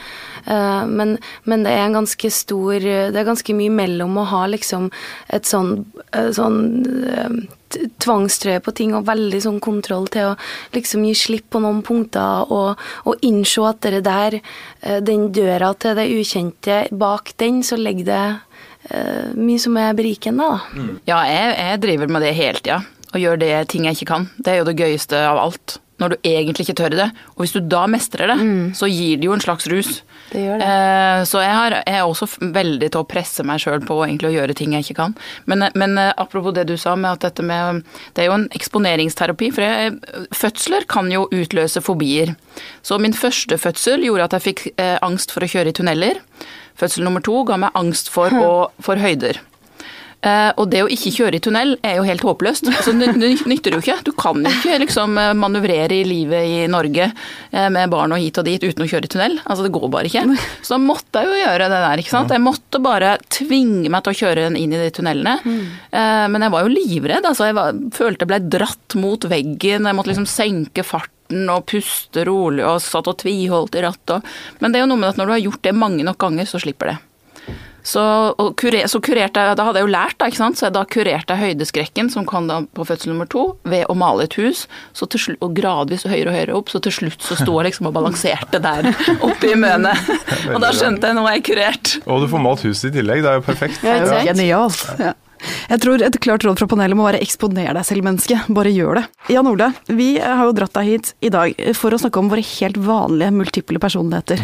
Eh, 0.45 0.83
men, 0.89 1.15
men, 1.43 1.63
det 1.65 1.74
er 1.74 1.88
en 1.88 2.00
ganske 2.01 2.31
stor 2.33 2.81
Det 2.81 3.17
er 3.17 3.27
ganske 3.27 3.53
mye 3.53 3.74
mellom 3.74 4.17
å 4.17 4.27
ha 4.31 4.43
liksom 4.50 4.89
et 5.29 5.50
sånn, 5.50 5.86
eh, 6.12 6.31
sånn 6.33 6.60
eh, 7.07 7.36
tvangstrøye 8.01 8.62
på 8.65 8.74
ting 8.75 8.95
og 8.98 9.07
veldig 9.07 9.41
sånn 9.45 9.60
kontroll 9.63 10.10
til 10.12 10.33
å 10.33 10.38
liksom 10.75 11.05
gi 11.07 11.13
slipp 11.15 11.51
på 11.53 11.62
noen 11.63 11.79
punkter 11.88 12.51
og, 12.51 12.81
og 13.07 13.25
innse 13.25 13.63
at 13.69 13.88
det 13.88 14.01
der, 14.03 14.41
den 15.00 15.29
døra 15.31 15.71
til 15.79 15.95
det 15.95 16.10
ukjente, 16.12 16.81
bak 16.91 17.31
den 17.39 17.62
så 17.63 17.79
ligger 17.79 18.10
det 18.10 18.25
mye 19.38 19.62
som 19.62 19.77
er 19.79 19.93
berikende, 19.98 20.48
da. 20.48 20.60
Mm. 20.75 20.98
Ja, 21.10 21.21
jeg, 21.29 21.53
jeg, 21.57 21.83
driver 21.86 22.12
med 22.12 22.25
det 22.25 22.36
hele 22.38 22.60
tida. 22.60 22.81
Og 23.12 23.19
gjør 23.19 23.39
det 23.41 23.53
ting 23.71 23.88
jeg 23.88 24.00
ikke 24.00 24.12
kan. 24.13 24.27
Det 24.39 24.53
er 24.53 24.62
jo 24.62 24.67
det 24.69 24.79
gøyeste 24.79 25.19
av 25.27 25.39
alt. 25.41 25.79
Når 26.01 26.15
du 26.15 26.24
egentlig 26.25 26.63
ikke 26.65 26.79
tør 26.79 26.93
det. 26.95 27.10
Og 27.36 27.43
hvis 27.43 27.51
du 27.53 27.60
da 27.69 27.83
mestrer 27.91 28.31
det, 28.31 28.38
mm. 28.39 28.71
så 28.77 28.88
gir 28.89 29.19
det 29.21 29.27
jo 29.27 29.36
en 29.36 29.43
slags 29.43 29.67
rus. 29.69 30.00
Det 30.31 30.41
gjør 30.41 30.57
det. 30.57 30.69
Eh, 30.74 31.19
så 31.29 31.43
jeg, 31.43 31.51
har, 31.53 31.75
jeg, 31.77 31.98
er 32.00 32.07
også 32.07 32.27
veldig 32.55 32.89
til 32.89 33.03
å 33.03 33.07
presse 33.12 33.45
meg 33.45 33.62
sjøl 33.62 33.83
på 33.86 34.00
egentlig 34.07 34.31
å 34.31 34.33
gjøre 34.33 34.55
ting 34.57 34.74
jeg 34.74 34.88
ikke 34.88 34.98
kan. 34.98 35.13
Men, 35.51 35.67
men 35.77 35.93
uh, 36.00 36.07
apropos 36.24 36.55
det 36.57 36.65
du 36.71 36.74
sa 36.81 36.95
med 36.98 37.12
at 37.12 37.27
dette 37.27 37.45
med 37.45 37.83
Det 38.15 38.24
er 38.24 38.31
jo 38.31 38.38
en 38.39 38.48
eksponeringsterapi. 38.55 39.51
For 39.53 39.67
jeg, 39.67 40.00
fødsler 40.33 40.88
kan 40.89 41.12
jo 41.13 41.27
utløse 41.29 41.83
fobier. 41.86 42.33
Så 42.81 42.98
min 42.98 43.13
første 43.13 43.60
fødsel 43.62 44.07
gjorde 44.07 44.31
at 44.31 44.39
jeg 44.39 44.48
fikk 44.48 44.65
angst 45.05 45.36
for 45.36 45.45
å 45.45 45.51
kjøre 45.51 45.69
i 45.69 45.77
tunneler. 45.77 46.24
Fødsel 46.81 47.05
nummer 47.05 47.23
to 47.25 47.43
ga 47.47 47.59
meg 47.61 47.77
angst 47.77 48.11
for, 48.13 48.33
å, 48.33 48.51
for 48.81 49.01
høyder. 49.01 49.39
Uh, 50.21 50.51
og 50.61 50.67
det 50.69 50.83
å 50.85 50.89
ikke 50.91 51.09
kjøre 51.15 51.39
i 51.39 51.41
tunnel 51.41 51.71
er 51.81 51.95
jo 51.97 52.05
helt 52.05 52.21
håpløst. 52.21 52.67
Altså, 52.69 52.93
det 52.93 53.15
nytter 53.17 53.73
jo 53.73 53.79
ikke. 53.81 53.97
Du 54.05 54.11
kan 54.13 54.38
jo 54.45 54.51
ikke 54.53 54.77
liksom, 54.83 55.15
eh, 55.17 55.31
manøvrere 55.38 55.97
i 55.97 56.05
livet 56.05 56.45
i 56.45 56.59
Norge 56.69 57.07
uh, 57.09 57.69
med 57.73 57.89
barn 57.89 58.13
og 58.13 58.21
hit 58.21 58.38
og 58.38 58.45
dit 58.45 58.61
uten 58.61 58.85
å 58.85 58.89
kjøre 58.89 59.09
i 59.09 59.11
tunnel. 59.11 59.39
Altså, 59.41 59.65
det 59.65 59.73
går 59.73 59.88
bare 59.93 60.11
ikke. 60.11 60.23
Så 60.61 60.75
da 60.75 60.79
måtte 60.83 61.23
jeg 61.23 61.31
jo 61.31 61.39
gjøre 61.41 61.69
det 61.73 61.79
der. 61.88 62.03
ikke 62.03 62.13
sant? 62.13 62.33
Jeg 62.35 62.45
måtte 62.45 62.83
bare 62.85 63.15
tvinge 63.33 63.89
meg 63.89 64.05
til 64.05 64.13
å 64.13 64.19
kjøre 64.21 64.45
inn 64.51 64.75
i 64.77 64.83
de 64.83 64.91
tunnelene. 64.93 65.35
Uh, 65.89 66.27
men 66.29 66.45
jeg 66.45 66.53
var 66.53 66.67
jo 66.67 66.75
livredd. 66.75 67.25
altså 67.31 67.50
Jeg 67.50 67.57
var, 67.57 67.81
følte 67.97 68.27
jeg 68.27 68.33
ble 68.35 68.41
dratt 68.59 68.97
mot 69.01 69.29
veggen. 69.33 69.89
Jeg 69.89 69.97
måtte 69.97 70.13
liksom 70.13 70.29
senke 70.29 70.85
farten 70.85 71.20
og 71.51 71.67
puste 71.71 72.25
rolig 72.27 72.65
og 72.67 72.81
satt 72.83 73.09
og 73.11 73.19
tviholdt 73.23 73.77
i 73.79 73.85
rattet. 73.85 74.33
Men 74.59 74.71
det 74.71 74.81
er 74.81 74.85
jo 74.85 74.91
noe 74.93 75.03
med 75.03 75.13
at 75.13 75.21
når 75.21 75.29
du 75.29 75.35
har 75.38 75.45
gjort 75.47 75.63
det 75.67 75.77
mange 75.77 76.05
nok 76.07 76.19
ganger, 76.21 76.50
så 76.50 76.61
slipper 76.61 76.93
det. 76.93 77.00
Så, 77.83 78.01
og 78.38 78.53
kurer, 78.61 78.85
så 78.85 79.00
kurerte 79.01 79.41
jeg, 79.41 79.57
da 79.57 79.63
hadde 79.65 79.81
jeg 79.81 79.88
jo 79.88 79.93
lært, 79.93 80.17
da, 80.21 80.27
ikke 80.29 80.38
sant? 80.38 80.59
så 80.59 80.67
jeg, 80.67 80.75
da 80.75 80.83
kurerte 80.85 81.33
jeg 81.33 81.55
høydeskrekken 81.55 82.11
som 82.13 82.27
kom 82.29 82.45
da 82.50 82.59
på 82.77 82.85
fødsel 82.85 83.09
nummer 83.13 83.29
to, 83.29 83.45
ved 83.65 83.88
å 83.89 83.95
male 83.97 84.27
et 84.27 84.38
hus, 84.38 84.67
så 84.97 85.07
til 85.09 85.23
slutt, 85.23 85.41
og 85.41 85.55
gradvis 85.57 86.05
høyere 86.05 86.29
og 86.29 86.38
høyere 86.38 86.59
opp, 86.59 86.69
så 86.69 86.81
til 86.85 86.93
slutt 87.00 87.25
så 87.25 87.39
sto 87.39 87.57
jeg 87.57 87.71
liksom 87.71 87.89
og 87.89 87.95
balanserte 87.97 88.61
der 88.61 88.91
oppe 89.27 89.50
i 89.50 89.57
mønet. 89.57 90.13
Og 90.53 90.61
da 90.61 90.69
skjønte 90.77 91.09
jeg 91.09 91.17
nå 91.17 91.25
er 91.25 91.39
jeg 91.39 91.47
kurert. 91.50 91.95
Og 92.05 92.21
du 92.21 92.29
får 92.31 92.45
malt 92.45 92.65
huset 92.67 92.91
i 92.91 92.95
tillegg, 93.00 93.25
det 93.25 93.33
er 93.33 93.41
jo 93.41 93.45
perfekt. 93.50 93.81
Ja, 93.88 93.97
ja. 94.05 94.23
Genialt. 94.29 94.85
Ja. 95.01 95.17
Jeg 95.69 95.83
tror 95.83 96.03
et 96.05 96.19
klart 96.24 96.45
råd 96.45 96.62
fra 96.62 96.69
panelet 96.71 96.98
må 96.98 97.05
være 97.07 97.21
eksponer 97.24 97.71
deg 97.75 97.88
selv, 97.88 98.05
menneske. 98.07 98.39
Bare 98.53 98.71
gjør 98.74 99.01
det. 99.01 99.05
Jan 99.33 99.50
Ole, 99.50 99.71
vi 99.91 100.10
har 100.19 100.43
jo 100.48 100.55
dratt 100.57 100.74
deg 100.77 100.89
hit 100.89 101.13
i 101.21 101.31
dag 101.33 101.55
for 101.77 101.93
å 101.93 102.00
snakke 102.01 102.21
om 102.21 102.31
våre 102.31 102.45
helt 102.45 102.79
vanlige 102.81 103.33
multiple 103.36 103.81
personligheter. 103.81 104.41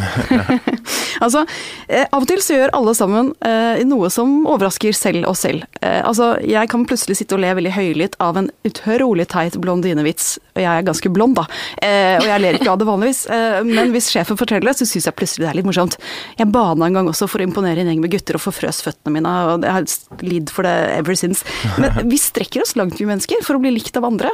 altså, 1.25 1.45
eh, 1.87 2.05
av 2.05 2.23
og 2.23 2.29
til 2.29 2.43
så 2.43 2.59
gjør 2.59 2.75
alle 2.77 2.95
sammen 2.97 3.33
eh, 3.45 3.83
noe 3.87 4.11
som 4.13 4.39
overrasker 4.45 4.95
selv 4.95 5.27
oss 5.31 5.45
selv. 5.47 5.65
Eh, 5.81 6.01
altså, 6.03 6.35
jeg 6.45 6.69
kan 6.71 6.85
plutselig 6.87 7.19
sitte 7.19 7.37
og 7.37 7.43
le 7.43 7.53
veldig 7.57 7.73
høylytt 7.77 8.17
av 8.23 8.39
en 8.39 8.51
utrolig 8.67 9.27
teit 9.31 9.57
blondinevits, 9.61 10.37
og 10.57 10.63
jeg 10.63 10.71
er 10.71 10.87
ganske 10.87 11.11
blond, 11.13 11.37
da. 11.37 11.45
Eh, 11.77 12.17
og 12.17 12.27
jeg 12.27 12.43
ler 12.43 12.57
ikke 12.57 12.73
av 12.73 12.81
det 12.81 12.89
vanligvis, 12.89 13.23
eh, 13.33 13.59
men 13.67 13.93
hvis 13.93 14.09
sjefen 14.13 14.39
forteller 14.39 14.71
det, 14.71 14.77
så 14.79 14.89
syns 14.89 15.07
jeg 15.09 15.17
plutselig 15.17 15.45
det 15.45 15.51
er 15.51 15.59
litt 15.59 15.69
morsomt. 15.69 15.97
Jeg 16.39 16.51
bana 16.53 16.89
en 16.89 16.97
gang 16.97 17.11
også 17.11 17.29
for 17.29 17.43
å 17.43 17.47
imponere 17.47 17.83
en 17.83 17.91
gjeng 17.91 18.03
med 18.03 18.13
gutter 18.13 18.39
og 18.39 18.43
forfrøs 18.47 18.81
føttene 18.85 19.17
mine, 19.19 19.35
og 19.53 19.67
jeg 19.67 19.77
har 19.77 20.25
lidd 20.25 20.53
for 20.53 20.67
det 20.67 20.75
ever 20.97 21.19
since. 21.19 21.45
Men 21.77 22.01
vi 22.11 22.19
strekker 22.21 22.65
oss 22.65 22.75
langt, 22.79 22.97
vi 22.99 23.09
mennesker, 23.09 23.45
for 23.45 23.59
å 23.59 23.63
bli 23.63 23.75
likt 23.77 23.99
av 23.99 24.09
andre. 24.09 24.33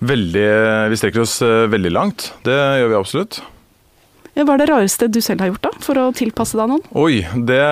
Veldig, 0.00 0.50
vi 0.90 0.98
strekker 0.98 1.24
oss 1.26 1.40
eh, 1.44 1.66
veldig 1.70 1.94
langt, 1.94 2.30
det 2.46 2.56
gjør 2.56 2.94
vi 2.94 3.00
absolutt. 3.00 3.42
Hva 4.38 4.54
er 4.54 4.60
det 4.62 4.66
rareste 4.70 5.08
du 5.10 5.18
selv 5.24 5.42
har 5.42 5.50
gjort 5.50 5.64
da, 5.66 5.70
for 5.82 5.98
å 5.98 6.04
tilpasse 6.16 6.56
deg 6.56 6.68
noen? 6.70 6.82
Oi, 6.96 7.18
det 7.48 7.62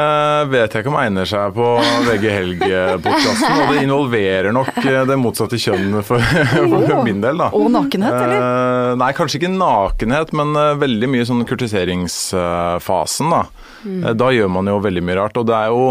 vet 0.50 0.74
jeg 0.74 0.82
ikke 0.82 0.90
om 0.90 0.98
egner 1.00 1.28
seg 1.28 1.54
på 1.54 1.66
VG 2.08 2.24
Helg-podkasten. 2.34 3.60
Og 3.62 3.70
det 3.72 3.84
involverer 3.86 4.50
nok 4.54 4.72
eh, 4.82 5.02
det 5.08 5.18
motsatte 5.20 5.60
kjønn 5.60 6.00
for, 6.06 6.24
for 6.58 7.04
min 7.06 7.22
del, 7.22 7.38
da. 7.40 7.50
Og 7.54 7.70
nakenhet, 7.72 8.16
eller? 8.16 8.40
Eh, 8.40 8.96
nei, 9.00 9.12
kanskje 9.16 9.40
ikke 9.40 9.52
nakenhet, 9.54 10.34
men 10.38 10.58
eh, 10.58 10.72
veldig 10.82 11.12
mye 11.14 11.28
sånn 11.30 11.46
kurtiseringsfasen, 11.48 13.30
da. 13.36 13.44
Mm. 13.86 14.02
Da 14.18 14.32
gjør 14.34 14.50
man 14.58 14.68
jo 14.68 14.82
veldig 14.82 15.06
mye 15.06 15.20
rart. 15.22 15.38
Og 15.38 15.46
det 15.48 15.56
er 15.60 15.70
jo 15.70 15.86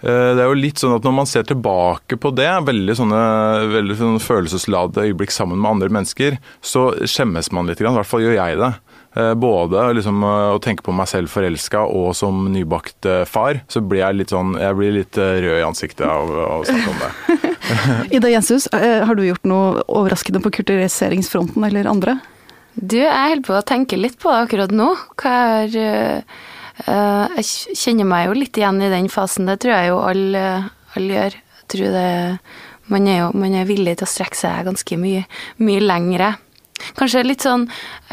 det 0.00 0.40
er 0.40 0.46
jo 0.48 0.56
litt 0.56 0.80
sånn 0.80 0.94
at 0.96 1.04
Når 1.04 1.12
man 1.12 1.26
ser 1.28 1.42
tilbake 1.44 2.16
på 2.16 2.30
det, 2.32 2.48
veldig 2.64 2.94
sånne 2.96 3.18
veldig 3.68 3.96
sånne 3.98 4.22
følelsesladede 4.24 5.10
øyeblikk 5.10 5.34
sammen 5.34 5.60
med 5.60 5.74
andre 5.74 5.90
mennesker, 5.92 6.38
så 6.64 6.86
skjemmes 7.04 7.52
man 7.52 7.68
litt. 7.68 7.82
I 7.84 7.92
hvert 7.92 8.08
fall 8.08 8.24
gjør 8.24 8.38
jeg 8.38 8.56
det. 8.62 8.70
Eh, 9.16 9.34
Både 9.34 9.88
liksom 9.96 10.22
eh, 10.22 10.48
å 10.54 10.60
tenke 10.62 10.84
på 10.86 10.94
meg 10.94 11.08
selv 11.10 11.32
forelska 11.32 11.82
og 11.82 12.12
som 12.14 12.44
nybakt 12.52 13.08
eh, 13.10 13.24
far, 13.26 13.62
så 13.70 13.82
blir 13.82 14.04
jeg 14.04 14.20
litt 14.20 14.34
sånn 14.34 14.54
Jeg 14.60 14.76
blir 14.78 14.94
litt 14.94 15.18
rød 15.18 15.56
i 15.58 15.66
ansiktet 15.66 16.06
av 16.06 16.30
å 16.30 16.60
snakke 16.68 16.92
om 16.92 17.00
det. 17.02 17.54
Ida 18.16 18.30
Jenshus, 18.30 18.68
har 18.70 19.14
du 19.18 19.24
gjort 19.26 19.48
noe 19.48 19.82
overraskende 19.88 20.42
på 20.44 20.52
kulturiseringsfronten 20.60 21.66
eller 21.66 21.90
andre? 21.90 22.20
Du, 22.74 23.00
jeg 23.00 23.10
holder 23.10 23.46
på 23.46 23.58
å 23.58 23.66
tenke 23.66 23.98
litt 23.98 24.18
på 24.22 24.30
det 24.30 24.44
akkurat 24.46 24.72
nå. 24.74 24.92
Hva 25.18 25.34
er 25.60 25.74
øh, 26.86 27.40
Jeg 27.40 27.76
kjenner 27.78 28.08
meg 28.08 28.28
jo 28.28 28.36
litt 28.38 28.58
igjen 28.58 28.78
i 28.82 28.92
den 28.92 29.10
fasen. 29.12 29.50
Det 29.50 29.58
tror 29.64 29.74
jeg 29.74 29.90
jo 29.90 29.98
alle, 30.06 30.44
alle 30.94 31.16
gjør. 31.16 31.38
Jeg 31.60 31.70
tror 31.74 31.96
det 31.98 32.10
man 32.90 33.06
er 33.06 33.20
jo 33.20 33.26
man 33.38 33.54
er 33.54 33.68
villig 33.68 33.98
til 33.98 34.06
å 34.06 34.10
strekke 34.10 34.38
seg 34.38 34.66
ganske 34.66 34.96
mye, 34.98 35.26
mye 35.62 35.82
lengre. 35.82 36.32
Kanskje 36.98 37.22
litt 37.26 37.42
sånn 37.46 37.66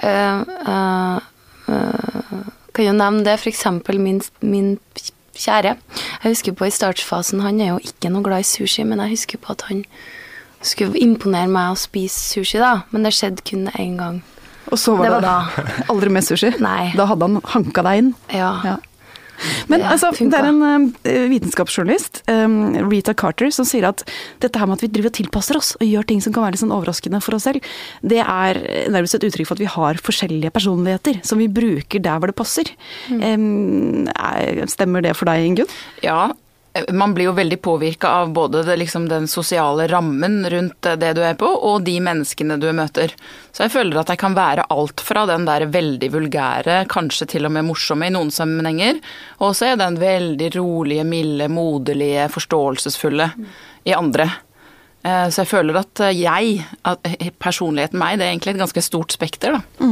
øh, 0.03 0.41
øh, 0.67 1.17
øh, 1.69 2.45
Kan 2.77 2.85
jo 2.85 2.93
nevne 2.93 3.23
det, 3.25 3.39
f.eks. 3.41 3.63
Min, 3.97 4.21
min 4.41 4.77
kjære. 5.37 5.75
Jeg 6.23 6.31
husker 6.31 6.53
på 6.57 6.65
i 6.67 6.73
startfasen, 6.73 7.41
han 7.41 7.59
er 7.61 7.71
jo 7.75 7.79
ikke 7.83 8.09
noe 8.13 8.23
glad 8.25 8.45
i 8.45 8.47
sushi, 8.47 8.83
men 8.85 8.99
jeg 9.01 9.15
husker 9.15 9.37
på 9.41 9.51
at 9.55 9.63
han 9.69 9.83
skulle 10.61 10.97
imponere 11.01 11.47
meg 11.49 11.71
og 11.73 11.77
spise 11.81 12.17
sushi, 12.35 12.57
da. 12.61 12.75
Men 12.91 13.03
det 13.05 13.13
skjedde 13.17 13.43
kun 13.49 13.67
én 13.77 13.97
gang. 13.97 14.19
Og 14.71 14.77
så 14.81 14.95
var 14.97 15.05
Det 15.05 15.11
det, 15.13 15.21
var 15.21 15.45
da. 15.57 15.63
aldri 15.93 16.09
mer 16.11 16.21
sushi? 16.25 16.49
Nei. 16.59 16.91
Da 16.97 17.05
hadde 17.09 17.27
han 17.29 17.41
hanka 17.53 17.83
deg 17.87 17.97
inn? 18.03 18.13
Ja. 18.33 18.49
Ja. 18.65 18.75
Men 19.69 19.81
Det 19.83 19.89
altså, 19.93 20.11
det 20.17 20.37
er 20.39 20.47
en 20.49 20.87
eh, 21.05 21.27
vitenskapsjournalist, 21.31 22.23
um, 22.31 22.75
Rita 22.89 23.13
Carter, 23.17 23.51
som 23.53 23.67
sier 23.67 23.87
at 23.89 24.03
dette 24.43 24.57
her 24.59 24.67
med 24.69 24.79
at 24.79 24.85
vi 24.87 24.91
driver 24.95 25.11
og 25.11 25.17
tilpasser 25.19 25.59
oss 25.59 25.73
og 25.77 25.85
gjør 25.87 26.07
ting 26.09 26.23
som 26.23 26.33
kan 26.35 26.43
være 26.45 26.55
litt 26.57 26.63
sånn 26.63 26.73
overraskende 26.75 27.21
for 27.23 27.37
oss 27.37 27.45
selv, 27.47 27.61
det 28.01 28.23
er 28.23 28.59
nærmest 28.93 29.17
et 29.19 29.27
uttrykk 29.29 29.47
for 29.49 29.57
at 29.59 29.63
vi 29.65 29.69
har 29.77 30.01
forskjellige 30.01 30.53
personligheter 30.55 31.21
som 31.27 31.41
vi 31.41 31.47
bruker 31.51 32.01
der 32.03 32.17
hvor 32.19 32.31
det 32.31 32.37
passer. 32.39 32.73
Um, 33.11 34.07
er- 34.15 34.65
stemmer 34.71 35.01
det 35.05 35.15
for 35.17 35.29
deg, 35.29 35.45
Ingunn? 35.47 35.71
Ja, 36.03 36.31
man 36.93 37.13
blir 37.13 37.29
jo 37.29 37.35
veldig 37.37 37.57
påvirka 37.61 38.09
av 38.21 38.31
både 38.35 38.63
det, 38.67 38.75
liksom, 38.81 39.07
den 39.09 39.27
sosiale 39.27 39.87
rammen 39.91 40.39
rundt 40.49 40.89
det 40.99 41.13
du 41.17 41.21
er 41.25 41.37
på, 41.39 41.47
og 41.47 41.83
de 41.87 41.97
menneskene 42.03 42.57
du 42.61 42.67
møter. 42.75 43.13
Så 43.51 43.65
jeg 43.65 43.73
føler 43.75 44.01
at 44.01 44.11
jeg 44.13 44.21
kan 44.21 44.35
være 44.37 44.67
alt 44.73 45.03
fra 45.03 45.25
den 45.29 45.45
der 45.47 45.67
veldig 45.73 46.09
vulgære, 46.13 46.81
kanskje 46.91 47.29
til 47.33 47.47
og 47.49 47.55
med 47.55 47.67
morsomme 47.69 48.09
i 48.09 48.13
noen 48.13 48.31
sammenhenger, 48.33 48.99
og 49.39 49.55
så 49.57 49.73
er 49.73 49.79
den 49.81 49.99
veldig 50.01 50.51
rolige, 50.57 51.07
milde, 51.07 51.47
moderlige, 51.51 52.27
forståelsesfulle 52.33 53.31
i 53.87 53.95
andre. 53.97 54.29
Eh, 55.03 55.29
Så 55.29 55.43
jeg 55.43 55.53
føler 55.53 55.81
at 55.83 56.03
jeg, 56.17 56.65
at 56.83 57.09
personligheten 57.39 57.99
meg, 57.99 58.17
det 58.19 58.27
er 58.27 58.35
egentlig 58.35 58.55
et 58.55 58.63
ganske 58.65 58.81
stort 58.83 59.11
spekter, 59.15 59.59
da. 59.59 59.91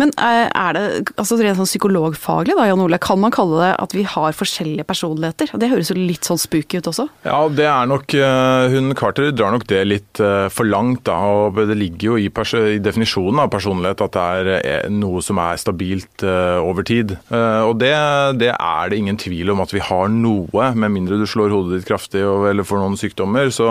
Men 0.00 0.12
eh, 0.18 0.48
er 0.48 0.76
det 0.76 0.84
altså 1.16 1.38
rent 1.40 1.58
sånn 1.60 1.68
psykologfaglig, 1.68 2.56
da, 2.58 2.66
Jan 2.68 2.82
Ole, 2.84 3.00
kan 3.02 3.20
man 3.22 3.34
kalle 3.34 3.60
det 3.62 3.72
at 3.82 3.96
vi 3.96 4.04
har 4.08 4.36
forskjellige 4.36 4.86
personligheter? 4.88 5.52
Det 5.58 5.70
høres 5.72 5.92
jo 5.92 5.98
litt 5.98 6.28
sånn 6.28 6.40
spooky 6.40 6.80
ut 6.80 6.90
også. 6.90 7.08
Ja, 7.26 7.38
det 7.52 7.68
er 7.68 7.88
nok 7.90 8.14
eh, 8.16 8.72
Hun 8.72 8.96
Carter 8.98 9.30
drar 9.34 9.54
nok 9.54 9.66
det 9.70 9.82
litt 9.88 10.22
eh, 10.22 10.48
for 10.52 10.68
langt, 10.68 11.04
da. 11.08 11.18
Og 11.22 11.60
det 11.68 11.78
ligger 11.78 12.12
jo 12.12 12.18
i, 12.20 12.28
i 12.28 12.80
definisjonen 12.82 13.44
av 13.44 13.52
personlighet 13.52 14.04
at 14.04 14.16
det 14.16 14.58
er 14.68 14.90
noe 14.92 15.22
som 15.24 15.40
er 15.42 15.60
stabilt 15.60 16.22
over 16.22 16.84
tid. 16.86 17.14
Og 17.32 17.74
det, 17.80 17.92
det 18.40 18.50
er 18.52 18.90
det 18.90 18.98
ingen 18.98 19.18
tvil 19.20 19.52
om 19.52 19.62
at 19.62 19.72
vi 19.74 19.82
har 19.82 20.10
noe, 20.12 20.68
med 20.78 20.92
mindre 20.94 21.18
du 21.20 21.26
slår 21.28 21.52
hodet 21.52 21.78
ditt 21.78 21.88
kraftig 21.88 22.22
eller 22.22 22.66
får 22.66 22.80
noen 22.80 22.98
sykdommer, 22.98 23.50
så, 23.54 23.68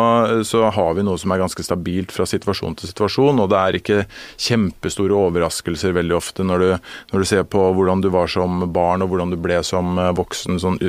så 0.48 0.66
har 0.74 0.96
vi 0.98 1.06
noe 1.06 1.20
som 1.22 1.34
er 1.34 1.42
ganske 1.44 1.66
stabilt 1.66 2.14
fra 2.16 2.28
situasjon 2.30 2.78
til 2.80 2.92
situasjon. 2.92 3.42
Og 3.44 3.52
det 3.52 3.60
er 3.60 3.80
ikke 3.80 4.00
kjempestore 4.42 5.18
overraskelser 5.18 5.91
veldig 5.96 6.16
ofte 6.18 6.46
når 6.48 6.64
du, 6.64 6.70
når 7.12 7.24
du 7.24 7.28
ser 7.30 7.46
på 7.48 7.64
hvordan 7.76 8.04
du 8.04 8.10
var 8.14 8.30
som 8.32 8.64
barn 8.74 9.04
og 9.04 9.12
hvordan 9.12 9.34
du 9.34 9.38
ble 9.42 9.60
som 9.66 9.98
eh, 10.00 10.12
voksen. 10.18 10.60
sånn 10.62 10.80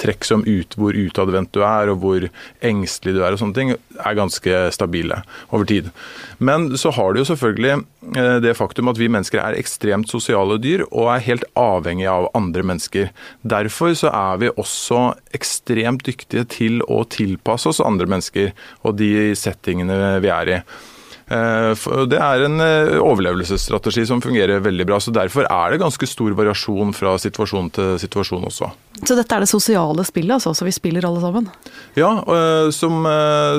Trekk 0.00 0.26
som 0.26 0.44
ut 0.46 0.76
hvor 0.80 0.96
utadvendt 0.96 1.52
du 1.56 1.62
er 1.66 1.92
og 1.92 2.00
hvor 2.04 2.26
engstelig 2.64 3.16
du 3.16 3.22
er 3.24 3.36
og 3.36 3.42
sånne 3.42 3.56
ting, 3.56 3.72
er 4.00 4.18
ganske 4.18 4.62
stabile 4.74 5.22
over 5.50 5.68
tid. 5.68 5.90
Men 6.38 6.70
så 6.80 6.92
har 6.96 7.12
du 7.12 7.20
jo 7.20 7.28
selvfølgelig 7.32 7.72
eh, 8.16 8.36
det 8.44 8.56
faktum 8.58 8.92
at 8.92 9.00
vi 9.00 9.10
mennesker 9.12 9.42
er 9.42 9.58
ekstremt 9.60 10.10
sosiale 10.12 10.60
dyr 10.62 10.86
og 10.88 11.10
er 11.14 11.26
helt 11.26 11.44
avhengige 11.58 12.12
av 12.12 12.30
andre 12.38 12.64
mennesker. 12.72 13.10
Derfor 13.42 13.96
så 13.98 14.12
er 14.12 14.40
vi 14.40 14.54
også 14.54 15.10
ekstremt 15.36 16.06
dyktige 16.06 16.46
til 16.50 16.80
å 16.88 17.02
tilpasse 17.10 17.70
oss 17.70 17.82
andre 17.84 18.08
mennesker 18.10 18.54
og 18.84 18.96
de 19.00 19.30
settingene 19.38 20.18
vi 20.24 20.32
er 20.32 20.54
i. 20.56 20.62
Eh, 21.30 21.88
Det 22.10 22.18
er 22.18 22.44
en 22.44 22.60
eh, 22.64 22.96
overlevelsesstrategi 22.98 24.06
som 24.08 24.22
fungerer 24.22 24.62
veldig 24.64 24.86
bra. 24.88 24.98
så 25.00 25.12
Derfor 25.14 25.46
er 25.46 25.70
det 25.70 25.80
ganske 25.82 26.06
stor 26.06 26.34
variasjon 26.34 26.92
fra 26.96 27.16
situasjon 27.22 27.70
til 27.76 27.98
situasjon 28.02 28.48
også. 28.50 28.70
Så 29.00 29.16
dette 29.16 29.36
er 29.36 29.44
det 29.44 29.48
sosiale 29.48 30.04
spillet, 30.04 30.34
altså, 30.36 30.52
så 30.52 30.66
vi 30.66 30.74
spiller 30.74 31.06
alle 31.06 31.22
sammen? 31.22 31.46
Ja, 31.96 32.10
eh, 32.20 32.70
som, 32.74 33.06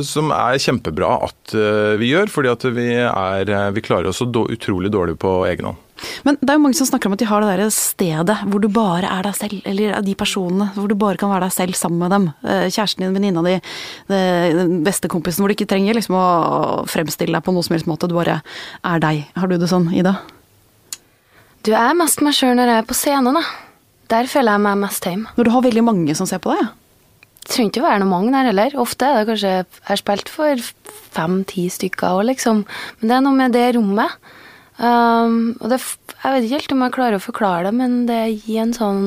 som 0.03 0.34
er 0.36 0.60
kjempebra 0.62 1.13
at 1.29 1.55
vi 2.01 2.12
gjør, 2.12 2.29
fordi 2.31 2.51
at 2.51 2.67
vi, 2.75 2.89
er, 3.07 3.71
vi 3.71 3.84
klarer 3.86 4.12
oss 4.12 4.21
så 4.21 4.27
utrolig 4.27 4.91
dårlig 4.91 5.17
på 5.21 5.39
egen 5.49 5.71
hånd. 5.71 5.88
Men 6.25 6.37
det 6.41 6.49
er 6.49 6.57
jo 6.57 6.63
mange 6.63 6.77
som 6.79 6.87
snakker 6.89 7.07
om 7.11 7.13
at 7.13 7.19
de 7.21 7.27
har 7.29 7.41
det 7.45 7.51
der 7.59 7.69
stedet 7.75 8.37
hvor 8.49 8.61
du 8.63 8.67
bare 8.73 9.05
er 9.09 9.23
deg 9.27 9.35
selv, 9.37 9.61
eller 9.65 10.01
de 10.05 10.15
personene 10.17 10.69
hvor 10.75 10.87
du 10.89 10.95
bare 10.95 11.17
kan 11.21 11.29
være 11.29 11.45
deg 11.47 11.55
selv 11.55 11.77
sammen 11.77 11.99
med 12.01 12.11
dem. 12.15 12.25
Eh, 12.43 12.67
Kjæresten 12.73 13.05
din, 13.05 13.13
venninna 13.17 13.43
di, 13.45 13.55
det- 14.09 14.55
den 14.57 14.83
beste 14.83 15.07
kompisen 15.11 15.41
hvor 15.43 15.47
du 15.51 15.55
ikke 15.55 15.69
trenger 15.69 15.93
liksom 15.97 16.15
å 16.17 16.25
fremstille 16.89 17.33
deg 17.37 17.43
på 17.45 17.53
noe 17.53 17.63
som 17.63 17.75
helst 17.75 17.87
måte, 17.89 18.07
du 18.09 18.15
bare 18.17 18.41
er 18.83 18.99
deg. 18.99 19.25
Har 19.37 19.47
du 19.47 19.57
det 19.57 19.69
sånn, 19.69 19.91
Ida? 19.93 20.17
Du 21.63 21.73
er 21.77 21.93
mest 21.97 22.21
meg 22.25 22.33
sjøl 22.33 22.55
når 22.57 22.71
jeg 22.71 22.81
er 22.81 22.87
på 22.89 22.97
scenen, 22.97 23.37
da. 23.37 23.43
Der 24.11 24.27
føler 24.27 24.57
jeg 24.57 24.63
meg 24.65 24.79
mest 24.81 25.05
hjemme. 25.07 25.29
Når 25.37 25.47
du 25.47 25.51
har 25.53 25.61
veldig 25.61 25.83
mange 25.87 26.15
som 26.17 26.25
ser 26.29 26.41
på 26.43 26.51
deg, 26.55 26.63
ja. 26.65 26.71
Det 27.41 27.55
trenger 27.55 27.71
ikke 27.71 27.81
å 27.81 27.87
være 27.89 27.99
noe 28.03 28.09
mange 28.11 28.31
der 28.35 28.49
heller. 28.51 28.75
Ofte 28.81 29.07
er 29.07 29.15
det 29.25 29.29
kanskje 29.31 29.51
Jeg 29.57 29.65
har 29.87 29.97
spilt 29.97 30.29
for 30.29 30.55
fem-ti 31.15 31.63
stykker 31.73 32.19
òg, 32.19 32.25
liksom. 32.29 32.65
Men 33.01 33.09
det 33.09 33.15
er 33.17 33.23
noe 33.25 33.37
med 33.39 33.55
det 33.55 33.63
rommet. 33.75 34.13
Um, 34.82 35.54
og 35.62 35.70
det, 35.70 35.78
jeg 36.15 36.34
vet 36.34 36.46
ikke 36.48 36.58
helt 36.58 36.74
om 36.74 36.84
jeg 36.88 36.96
klarer 36.96 37.20
å 37.20 37.24
forklare 37.24 37.67
det, 37.67 37.74
men 37.78 38.00
det 38.10 38.22
gir 38.48 38.63
en 38.63 38.74
sånn 38.74 39.06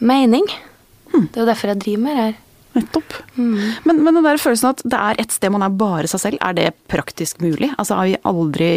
mening. 0.00 0.48
Det 1.12 1.36
er 1.36 1.42
jo 1.42 1.48
derfor 1.48 1.72
jeg 1.72 1.82
driver 1.84 2.04
med 2.06 2.16
det 2.16 2.24
her. 2.24 2.38
Nettopp. 2.76 3.16
Men, 3.36 4.02
men 4.04 4.18
den 4.18 4.24
der 4.26 4.40
følelsen 4.40 4.74
at 4.74 4.82
det 4.84 4.98
er 5.00 5.22
et 5.22 5.32
sted 5.34 5.52
man 5.54 5.64
er 5.64 5.76
bare 5.76 6.10
seg 6.10 6.22
selv, 6.22 6.42
er 6.44 6.56
det 6.56 6.68
praktisk 6.92 7.40
mulig? 7.44 7.70
Altså 7.76 7.96
er 7.96 8.10
vi 8.10 8.18
aldri 8.28 8.70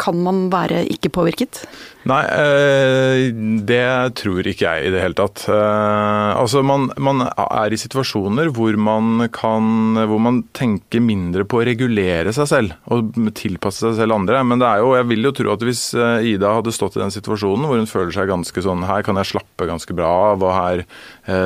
Kan 0.00 0.20
man 0.24 0.46
være 0.52 0.84
ikke 0.92 1.12
påvirket? 1.12 1.62
Nei, 2.10 2.22
eh, 2.26 3.28
det 3.62 4.14
tror 4.18 4.46
ikke 4.50 4.66
jeg 4.66 4.88
i 4.88 4.90
det 4.90 5.02
hele 5.04 5.14
tatt. 5.14 5.44
Eh, 5.46 6.30
altså 6.34 6.64
man, 6.66 6.88
man 6.98 7.22
er 7.28 7.70
i 7.70 7.78
situasjoner 7.78 8.50
hvor 8.54 8.74
man 8.74 9.28
kan 9.32 9.94
Hvor 10.10 10.18
man 10.22 10.42
tenker 10.56 11.02
mindre 11.02 11.46
på 11.46 11.60
å 11.60 11.66
regulere 11.66 12.32
seg 12.34 12.48
selv 12.50 12.74
og 12.90 13.14
tilpasse 13.38 13.84
seg 13.84 14.00
selv 14.00 14.16
andre. 14.16 14.42
Men 14.46 14.62
det 14.62 14.68
er 14.68 14.82
jo, 14.82 14.96
jeg 14.98 15.08
vil 15.12 15.28
jo 15.28 15.34
tro 15.38 15.54
at 15.54 15.62
hvis 15.66 15.84
eh, 15.94 16.32
Ida 16.32 16.56
hadde 16.58 16.74
stått 16.74 16.98
i 16.98 17.04
den 17.04 17.14
situasjonen 17.14 17.68
hvor 17.68 17.78
hun 17.78 17.90
føler 17.90 18.14
seg 18.14 18.30
ganske 18.32 18.66
sånn 18.66 18.86
Her 18.88 19.06
kan 19.06 19.20
jeg 19.20 19.30
slappe 19.30 19.68
ganske 19.68 19.94
bra 19.94 20.10
av, 20.32 20.42
og 20.42 20.52
her 20.56 20.84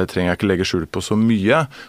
trenger 0.09 0.31
jeg 0.31 0.39
ikke 0.39 0.49
legge 0.49 0.67
skjul 0.67 0.87
på 0.89 1.03
så 1.05 1.17
mye. 1.21 1.36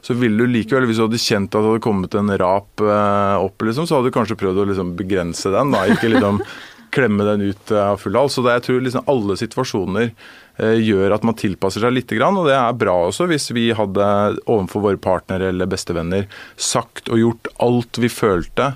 Så 0.05 0.15
ville 0.17 0.43
du 0.43 0.51
likevel, 0.51 0.87
hvis 0.89 0.99
du 0.99 1.05
hadde 1.07 1.21
kjent 1.21 1.51
at 1.51 1.61
det 1.61 1.71
hadde 1.71 1.83
kommet 1.83 2.17
en 2.17 2.33
rap 2.39 2.83
eh, 2.83 3.35
opp, 3.43 3.67
liksom, 3.67 3.87
så 3.87 3.97
hadde 3.97 4.11
du 4.11 4.17
kanskje 4.17 4.39
prøvd 4.39 4.63
å 4.63 4.67
liksom 4.71 4.95
begrense 4.99 5.53
den. 5.53 5.73
da, 5.75 5.85
ikke 5.91 6.11
liksom 6.15 6.41
klemme 6.97 7.27
den 7.27 7.47
ut 7.49 7.71
av 7.71 8.01
full 8.01 8.17
hals. 8.17 8.37
Så 8.37 8.45
jeg 8.47 8.65
tror 8.65 8.83
liksom 8.83 9.07
alle 9.11 9.37
situasjoner 9.39 10.11
eh, 10.11 10.77
gjør 10.81 11.15
at 11.17 11.25
man 11.27 11.37
tilpasser 11.39 11.83
seg 11.83 11.95
litt, 11.95 12.13
og 12.17 12.45
det 12.47 12.57
er 12.57 12.79
bra 12.79 12.99
også 13.07 13.27
hvis 13.31 13.49
vi 13.55 13.69
hadde 13.77 14.07
overfor 14.45 14.85
våre 14.89 15.01
partnere 15.01 15.51
eller 15.51 15.69
bestevenner 15.69 16.29
sagt 16.55 17.11
og 17.11 17.21
gjort 17.21 17.51
alt 17.63 18.01
vi 18.01 18.11
følte 18.11 18.73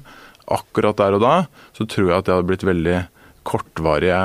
akkurat 0.52 1.00
der 1.00 1.16
og 1.16 1.24
da, 1.24 1.36
så 1.78 1.88
tror 1.88 2.10
jeg 2.10 2.18
at 2.18 2.28
det 2.28 2.36
hadde 2.36 2.50
blitt 2.50 2.68
veldig 2.68 2.98
kortvarige 3.48 4.20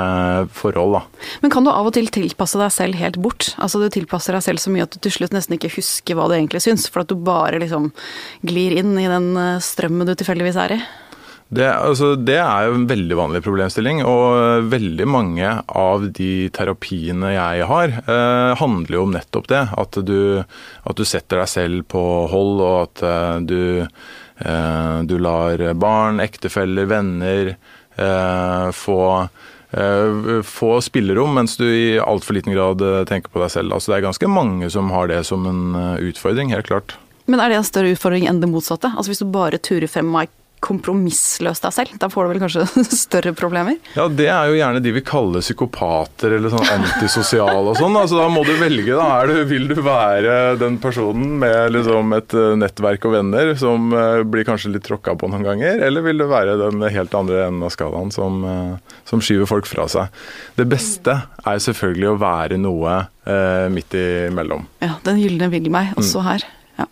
forhold, 0.53 0.97
da. 0.97 1.01
Men 1.41 1.53
kan 1.53 1.65
du 1.65 1.71
av 1.71 1.89
og 1.89 1.95
til 1.95 2.09
tilpasse 2.13 2.59
deg 2.59 2.73
selv 2.73 2.99
helt 2.99 3.17
bort? 3.21 3.49
Altså 3.57 3.81
du 3.81 3.89
tilpasser 3.93 4.37
deg 4.37 4.45
selv 4.45 4.61
så 4.61 4.73
mye 4.73 4.85
at 4.85 4.93
du 4.93 5.01
til 5.01 5.15
slutt 5.17 5.33
nesten 5.35 5.57
ikke 5.57 5.73
husker 5.77 6.17
hva 6.17 6.27
du 6.29 6.37
egentlig 6.37 6.63
syns, 6.65 6.87
for 6.91 7.03
at 7.03 7.11
du 7.11 7.17
bare 7.17 7.61
liksom 7.63 7.91
glir 8.45 8.77
inn 8.77 8.93
i 8.99 9.09
den 9.09 9.33
eh, 9.39 9.59
strømmen 9.63 10.07
du 10.07 10.13
tilfeldigvis 10.15 10.61
er 10.67 10.77
i? 10.77 10.79
Det, 11.47 11.63
altså, 11.71 12.11
det, 12.19 12.41
er 12.43 12.67
jo 12.67 12.75
en 12.75 12.89
veldig 12.89 13.15
vanlig 13.15 13.41
problemstilling, 13.45 14.01
og 14.03 14.67
veldig 14.67 15.05
mange 15.07 15.53
av 15.79 16.09
de 16.17 16.49
terapiene 16.51 17.31
jeg 17.31 17.69
har, 17.69 17.93
eh, 18.03 18.51
handler 18.59 18.97
jo 18.97 19.05
om 19.05 19.15
nettopp 19.15 19.47
det. 19.53 19.63
At 19.79 19.99
du, 20.03 20.43
at 20.43 20.99
du, 20.99 21.05
setter 21.07 21.41
deg 21.41 21.51
selv 21.51 21.87
på 21.95 22.03
hold, 22.33 22.59
og 22.59 22.77
at 22.81 23.05
eh, 23.07 23.39
du, 23.47 23.61
eh, 24.43 24.99
du 25.07 25.15
lar 25.23 25.63
barn, 25.79 26.19
ektefeller, 26.23 26.91
venner 26.91 27.55
Eh, 27.55 27.86
få 27.97 29.01
eh, 29.71 30.41
få 30.43 30.81
spillerom, 30.81 31.33
mens 31.35 31.57
du 31.57 31.65
i 31.65 31.99
altfor 31.99 32.37
liten 32.37 32.53
grad 32.53 32.81
eh, 32.81 33.03
tenker 33.09 33.33
på 33.33 33.41
deg 33.43 33.51
selv. 33.51 33.73
Altså, 33.73 33.91
det 33.91 33.99
er 33.99 34.07
ganske 34.07 34.31
mange 34.31 34.69
som 34.73 34.91
har 34.93 35.11
det 35.11 35.23
som 35.27 35.45
en 35.49 35.75
utfordring, 36.03 36.53
helt 36.55 36.69
klart. 36.69 36.97
Men 37.27 37.41
er 37.43 37.51
det 37.51 37.59
en 37.59 37.67
større 37.67 37.91
utfordring 37.91 38.27
enn 38.29 38.39
det 38.39 38.47
motsatte? 38.47 38.93
Altså 38.95 39.11
Hvis 39.11 39.23
du 39.23 39.31
bare 39.31 39.59
turer 39.59 39.89
frem 39.91 40.07
med 40.07 40.29
kompromissløs 40.63 41.61
deg 41.61 41.73
selv. 41.75 41.93
Da 42.01 42.09
får 42.09 42.25
du 42.25 42.31
vel 42.31 42.41
kanskje 42.41 42.83
større 43.05 43.33
problemer? 43.37 43.77
Ja, 43.97 44.07
det 44.09 44.27
er 44.33 44.49
jo 44.49 44.57
gjerne 44.57 44.81
de 44.83 44.93
vi 44.95 45.03
kaller 45.05 45.43
psykopater 45.45 46.33
eller 46.37 46.53
sånn 46.53 46.65
antisosiale 46.73 47.61
og 47.61 47.77
sånn. 47.77 47.97
Altså, 47.99 48.17
da 48.19 48.27
må 48.33 48.43
du 48.47 48.53
velge, 48.57 48.95
da. 48.97 49.05
Er 49.21 49.31
du, 49.31 49.41
vil 49.49 49.69
du 49.69 49.77
være 49.85 50.57
den 50.61 50.79
personen 50.81 51.37
med 51.41 51.75
liksom 51.75 52.15
et 52.17 52.33
eh, 52.37 52.55
nettverk 52.59 53.05
og 53.07 53.15
venner 53.17 53.53
som 53.59 53.91
uh, 53.93 54.23
blir 54.27 54.47
kanskje 54.47 54.73
litt 54.73 54.85
tråkka 54.87 55.15
på 55.19 55.29
noen 55.31 55.45
ganger, 55.45 55.81
eller 55.87 56.05
vil 56.05 56.23
du 56.23 56.27
være 56.29 56.57
den 56.59 56.81
helt 56.93 57.13
andre 57.17 57.45
enden 57.47 57.65
av 57.67 57.73
skalaen 57.73 58.11
som, 58.13 58.41
uh, 58.43 58.97
som 59.07 59.21
skyver 59.23 59.49
folk 59.49 59.69
fra 59.69 59.87
seg? 59.91 60.13
Det 60.57 60.65
beste 60.69 61.19
er 61.43 61.63
selvfølgelig 61.63 62.11
å 62.11 62.17
være 62.21 62.59
noe 62.61 62.99
uh, 63.05 63.67
midt 63.73 63.93
imellom. 63.97 64.65
Ja, 64.83 64.97
den 65.05 65.21
gylne 65.21 65.51
vil 65.53 65.69
meg 65.73 65.93
også 65.99 66.23
mm. 66.23 66.27
her. 66.31 66.47
Ja. 66.77 66.89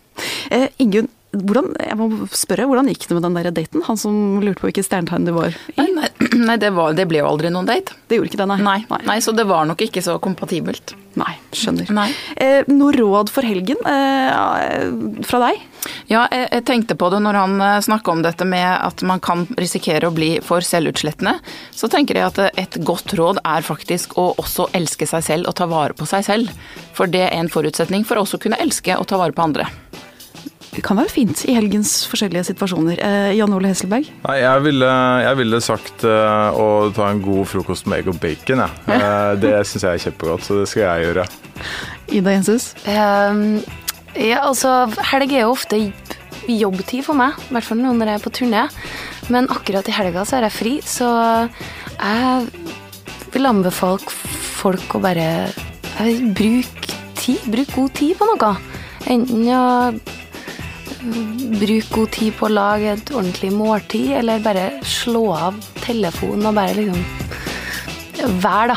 Ingunn, 0.82 1.10
hvordan, 1.42 1.72
jeg 1.80 1.96
må 1.98 2.28
spørre, 2.32 2.66
hvordan 2.68 2.90
gikk 2.92 3.08
det 3.08 3.16
med 3.16 3.26
den 3.26 3.38
der 3.38 3.50
daten? 3.54 3.84
Han 3.86 3.98
som 4.00 4.16
lurte 4.42 4.62
på 4.62 4.70
hvilket 4.70 4.88
stjernetegn 4.88 5.28
du 5.28 5.34
var 5.36 5.52
i? 5.52 5.74
Nei, 5.78 5.88
nei, 5.96 6.10
nei 6.48 6.56
det, 6.62 6.72
var, 6.76 6.96
det, 6.96 7.08
ble 7.10 7.22
jo 7.22 7.30
aldri 7.30 7.50
noen 7.52 7.68
date. 7.68 7.96
Det 8.08 8.18
gjorde 8.18 8.32
ikke 8.32 8.42
det, 8.42 8.48
nei. 8.52 8.60
Nei, 8.66 9.00
nei. 9.08 9.18
så 9.24 9.34
det 9.36 9.46
var 9.48 9.68
nok 9.68 9.82
ikke 9.86 10.04
så 10.04 10.18
kompatibelt. 10.22 10.96
Nei, 11.16 11.32
skjønner. 11.56 11.88
Eh, 12.36 12.66
noe 12.68 12.92
råd 12.92 13.32
for 13.32 13.46
helgen 13.48 13.80
eh, 13.88 15.22
fra 15.24 15.40
deg? 15.46 15.62
Ja, 16.10 16.26
jeg, 16.28 16.48
jeg, 16.52 16.64
tenkte 16.68 16.96
på 16.98 17.08
det 17.12 17.22
når 17.24 17.38
han 17.40 17.56
eh, 17.64 17.78
snakka 17.86 18.12
om 18.12 18.24
dette 18.24 18.44
med 18.48 18.66
at 18.68 19.00
man 19.06 19.22
kan 19.24 19.46
risikere 19.56 20.10
å 20.10 20.14
bli 20.14 20.34
for 20.44 20.64
selvutslettende. 20.64 21.38
Så 21.72 21.88
tenker 21.92 22.20
jeg 22.20 22.28
at 22.28 22.60
et 22.60 22.78
godt 22.84 23.16
råd 23.16 23.40
er 23.44 23.64
faktisk 23.64 24.18
å 24.20 24.28
også 24.36 24.68
elske 24.76 25.08
seg 25.08 25.24
selv 25.24 25.50
og 25.50 25.56
ta 25.56 25.70
vare 25.70 25.96
på 25.96 26.08
seg 26.08 26.28
selv. 26.28 26.52
For 26.96 27.08
det 27.08 27.28
er 27.30 27.40
en 27.40 27.52
forutsetning 27.52 28.04
for 28.04 28.20
å 28.20 28.26
også 28.26 28.42
kunne 28.42 28.60
elske 28.60 28.96
og 29.00 29.08
ta 29.08 29.20
vare 29.20 29.36
på 29.36 29.48
andre 29.48 29.70
kan 30.84 30.98
være 30.98 31.12
fint 31.12 31.44
i 31.48 31.54
helgens 31.56 31.92
forskjellige 32.10 32.48
situasjoner. 32.50 33.00
Eh, 33.00 33.30
Jan 33.38 33.54
Ole 33.56 33.70
Hesselberg? 33.72 34.08
Nei, 34.26 34.36
jeg 34.42 34.64
ville, 34.66 34.90
jeg 35.24 35.38
ville 35.40 35.60
sagt 35.64 36.04
uh, 36.04 36.52
å 36.52 36.66
ta 36.96 37.08
en 37.12 37.22
god 37.24 37.48
frokost 37.48 37.88
med 37.88 38.02
egg 38.02 38.10
og 38.12 38.20
bacon. 38.22 38.64
Ja. 38.64 38.68
Uh, 38.86 39.32
det 39.40 39.54
syns 39.70 39.86
jeg 39.86 39.92
er 39.92 40.04
kjempegodt, 40.06 40.46
så 40.46 40.60
det 40.60 40.68
skal 40.72 40.84
jeg 40.86 41.08
gjøre. 41.08 41.26
Ida 42.18 42.36
Jensus? 42.36 42.70
Um, 42.84 43.60
ja, 44.16 44.42
altså, 44.42 44.74
helg 45.12 45.32
er 45.32 45.46
jo 45.46 45.54
ofte 45.54 45.80
jobbtid 46.46 47.04
for 47.06 47.18
meg. 47.18 47.38
I 47.48 47.56
hvert 47.56 47.68
fall 47.68 47.82
når 47.82 48.10
jeg 48.12 48.20
er 48.20 48.24
på 48.24 48.34
turné. 48.34 48.66
Men 49.32 49.50
akkurat 49.50 49.88
i 49.90 49.94
helga 49.96 50.26
så 50.26 50.38
er 50.38 50.46
jeg 50.46 50.56
fri, 50.56 50.74
så 50.86 51.08
jeg 51.96 52.66
vil 53.34 53.48
anbefale 53.48 54.14
folk 54.60 54.96
å 54.96 55.02
bare 55.02 55.26
bruke 56.36 57.00
tid. 57.18 57.42
Bruk 57.50 57.74
god 57.74 57.96
tid 57.98 58.14
på 58.20 58.28
noe. 58.30 58.52
Enten 59.10 59.48
å 59.50 59.64
Bruk 61.56 61.90
god 61.94 62.12
tid 62.16 62.34
på 62.38 62.48
å 62.48 62.52
lage 62.52 62.94
et 62.96 63.12
ordentlig 63.14 63.52
måltid, 63.54 64.12
eller 64.20 64.44
bare 64.44 64.68
slå 64.86 65.28
av 65.36 65.60
telefonen 65.84 66.50
og 66.50 66.58
bare 66.58 66.78
liksom 66.80 67.04
Vær, 68.40 68.72
da. 68.72 68.76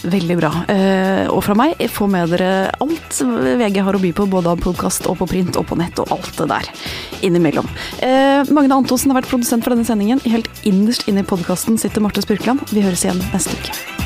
Veldig 0.00 0.36
bra. 0.38 0.50
Eh, 0.72 1.26
og 1.28 1.42
fra 1.44 1.56
meg, 1.58 1.76
få 1.92 2.06
med 2.08 2.30
dere 2.32 2.70
alt 2.80 3.20
VG 3.60 3.80
har 3.84 3.98
å 3.98 4.00
by 4.00 4.12
på, 4.16 4.28
både 4.32 4.54
av 4.54 4.62
podkast 4.64 5.08
og 5.10 5.18
på 5.20 5.28
print 5.34 5.58
og 5.60 5.66
på 5.68 5.76
nett 5.76 6.00
og 6.00 6.14
alt 6.16 6.32
det 6.38 6.48
der 6.54 6.70
innimellom. 7.26 7.68
Eh, 8.00 8.48
Magne 8.48 8.80
Antonsen 8.80 9.12
har 9.12 9.20
vært 9.20 9.32
produsent 9.34 9.66
for 9.66 9.74
denne 9.74 9.88
sendingen. 9.88 10.22
Helt 10.24 10.48
innerst 10.64 11.08
inne 11.10 11.24
i 11.24 11.30
podkasten 11.34 11.76
sitter 11.80 12.04
Marte 12.04 12.24
Spurkland. 12.24 12.64
Vi 12.72 12.86
høres 12.86 13.04
igjen 13.04 13.20
neste 13.34 13.58
uke. 13.60 13.99